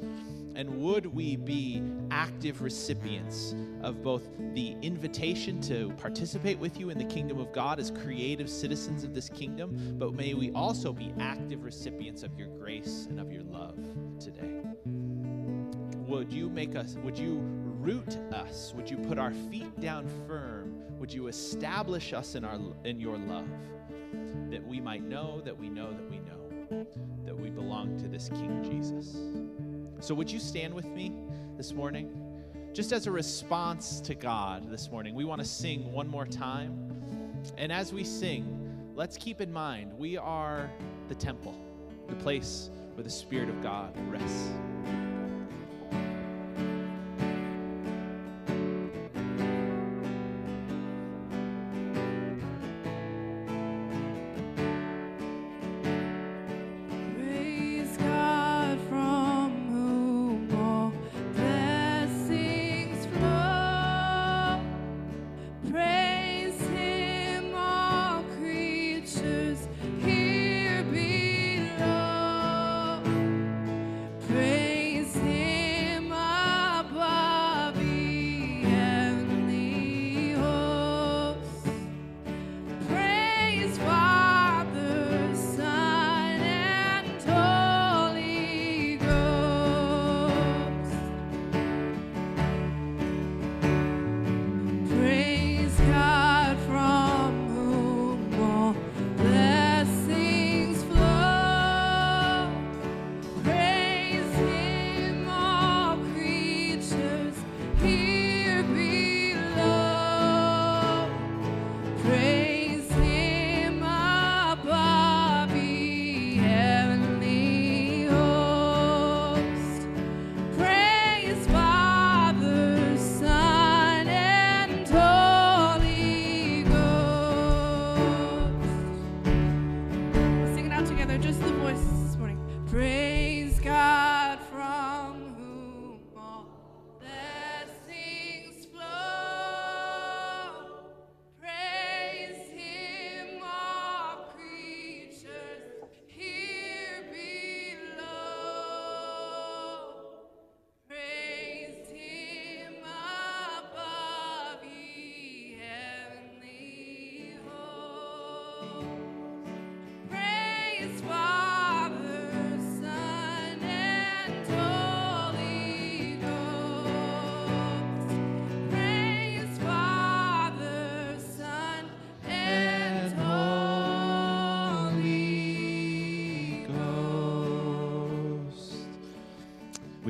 And 0.56 0.82
would 0.82 1.06
we 1.06 1.36
be 1.36 1.84
active 2.10 2.62
recipients 2.62 3.54
of 3.82 4.02
both 4.02 4.24
the 4.54 4.74
invitation 4.82 5.60
to 5.62 5.92
participate 5.98 6.58
with 6.58 6.80
you 6.80 6.90
in 6.90 6.98
the 6.98 7.04
kingdom 7.04 7.38
of 7.38 7.52
God 7.52 7.78
as 7.78 7.92
creative 7.92 8.50
citizens 8.50 9.04
of 9.04 9.14
this 9.14 9.28
kingdom, 9.28 9.94
but 10.00 10.14
may 10.14 10.34
we 10.34 10.50
also 10.50 10.92
be 10.92 11.14
active 11.20 11.62
recipients 11.62 12.24
of 12.24 12.36
your 12.36 12.48
grace 12.48 13.06
and 13.08 13.20
of 13.20 13.30
your 13.30 13.44
love 13.44 13.78
today. 14.18 14.62
Would 16.08 16.32
you 16.32 16.48
make 16.48 16.74
us, 16.74 16.96
would 17.04 17.16
you 17.16 17.67
root 17.88 18.18
us? 18.34 18.74
Would 18.76 18.90
you 18.90 18.98
put 18.98 19.18
our 19.18 19.32
feet 19.50 19.80
down 19.80 20.06
firm? 20.26 20.74
Would 20.98 21.10
you 21.10 21.28
establish 21.28 22.12
us 22.12 22.34
in, 22.34 22.44
our, 22.44 22.58
in 22.84 23.00
your 23.00 23.16
love? 23.16 23.48
That 24.50 24.66
we 24.66 24.78
might 24.78 25.02
know 25.02 25.40
that 25.42 25.58
we 25.58 25.70
know 25.70 25.90
that 25.90 26.10
we 26.10 26.18
know 26.18 26.86
that 27.24 27.34
we 27.34 27.48
belong 27.48 27.98
to 28.00 28.08
this 28.08 28.28
King 28.28 28.62
Jesus. 28.62 29.16
So, 30.06 30.14
would 30.14 30.30
you 30.30 30.38
stand 30.38 30.74
with 30.74 30.84
me 30.84 31.14
this 31.56 31.72
morning? 31.72 32.14
Just 32.74 32.92
as 32.92 33.06
a 33.06 33.10
response 33.10 34.00
to 34.02 34.14
God 34.14 34.70
this 34.70 34.90
morning, 34.90 35.14
we 35.14 35.24
want 35.24 35.40
to 35.40 35.48
sing 35.48 35.90
one 35.90 36.08
more 36.08 36.26
time. 36.26 37.42
And 37.56 37.72
as 37.72 37.90
we 37.90 38.04
sing, 38.04 38.70
let's 38.94 39.16
keep 39.16 39.40
in 39.40 39.50
mind 39.50 39.94
we 39.94 40.18
are 40.18 40.70
the 41.08 41.14
temple, 41.14 41.54
the 42.06 42.16
place 42.16 42.70
where 42.94 43.04
the 43.04 43.10
Spirit 43.10 43.48
of 43.48 43.62
God 43.62 43.94
rests. 44.10 44.50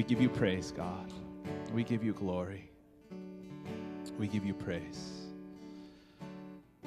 Give 0.09 0.23
you 0.23 0.31
praise, 0.31 0.73
God. 0.73 1.13
We 1.75 1.85
give 1.85 2.03
you 2.03 2.15
glory. 2.15 2.71
We 4.19 4.27
give 4.27 4.45
you 4.45 4.55
praise. 4.55 5.27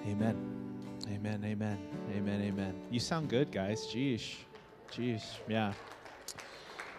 Amen. 0.08 0.36
Amen. 1.08 1.44
Amen. 1.46 1.78
Amen. 2.16 2.42
Amen. 2.42 2.74
You 2.90 3.00
sound 3.00 3.30
good, 3.30 3.52
guys. 3.52 3.86
Jeesh. 3.86 4.38
Jeesh. 4.92 5.38
Yeah. 5.48 5.74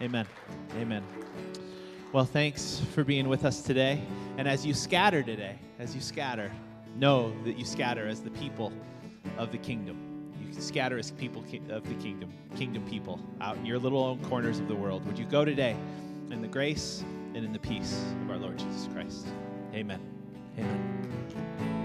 Amen. 0.01 0.25
Amen. 0.77 1.03
Well, 2.13 2.25
thanks 2.25 2.81
for 2.95 3.03
being 3.03 3.29
with 3.29 3.45
us 3.45 3.61
today. 3.61 4.01
And 4.39 4.47
as 4.47 4.65
you 4.65 4.75
scatter 4.75 5.25
today, 5.25 5.59
as 5.81 5.93
you 5.93 6.01
scatter, 6.01 6.53
know 6.95 7.35
that 7.45 7.59
you 7.59 7.65
scatter 7.65 8.07
as 8.07 8.21
the 8.21 8.31
people 8.31 8.73
of 9.39 9.51
the 9.51 9.59
kingdom. 9.59 10.31
You 10.41 10.53
scatter 10.61 10.99
as 10.99 11.11
people 11.11 11.43
of 11.69 11.89
the 11.89 11.95
kingdom, 11.95 12.33
kingdom 12.55 12.85
people 12.85 13.19
out 13.41 13.57
in 13.57 13.67
your 13.67 13.81
little 13.81 14.05
own 14.05 14.23
corners 14.27 14.61
of 14.61 14.69
the 14.69 14.77
world. 14.77 15.05
Would 15.07 15.19
you 15.19 15.25
go 15.25 15.45
today 15.45 15.77
in 16.33 16.41
the 16.41 16.49
grace 16.49 17.05
and 17.35 17.45
in 17.45 17.53
the 17.53 17.59
peace 17.59 17.97
of 18.25 18.31
our 18.31 18.39
Lord 18.39 18.59
Jesus 18.59 18.89
Christ? 18.93 19.27
Amen. 19.75 20.01
Amen. 20.59 21.82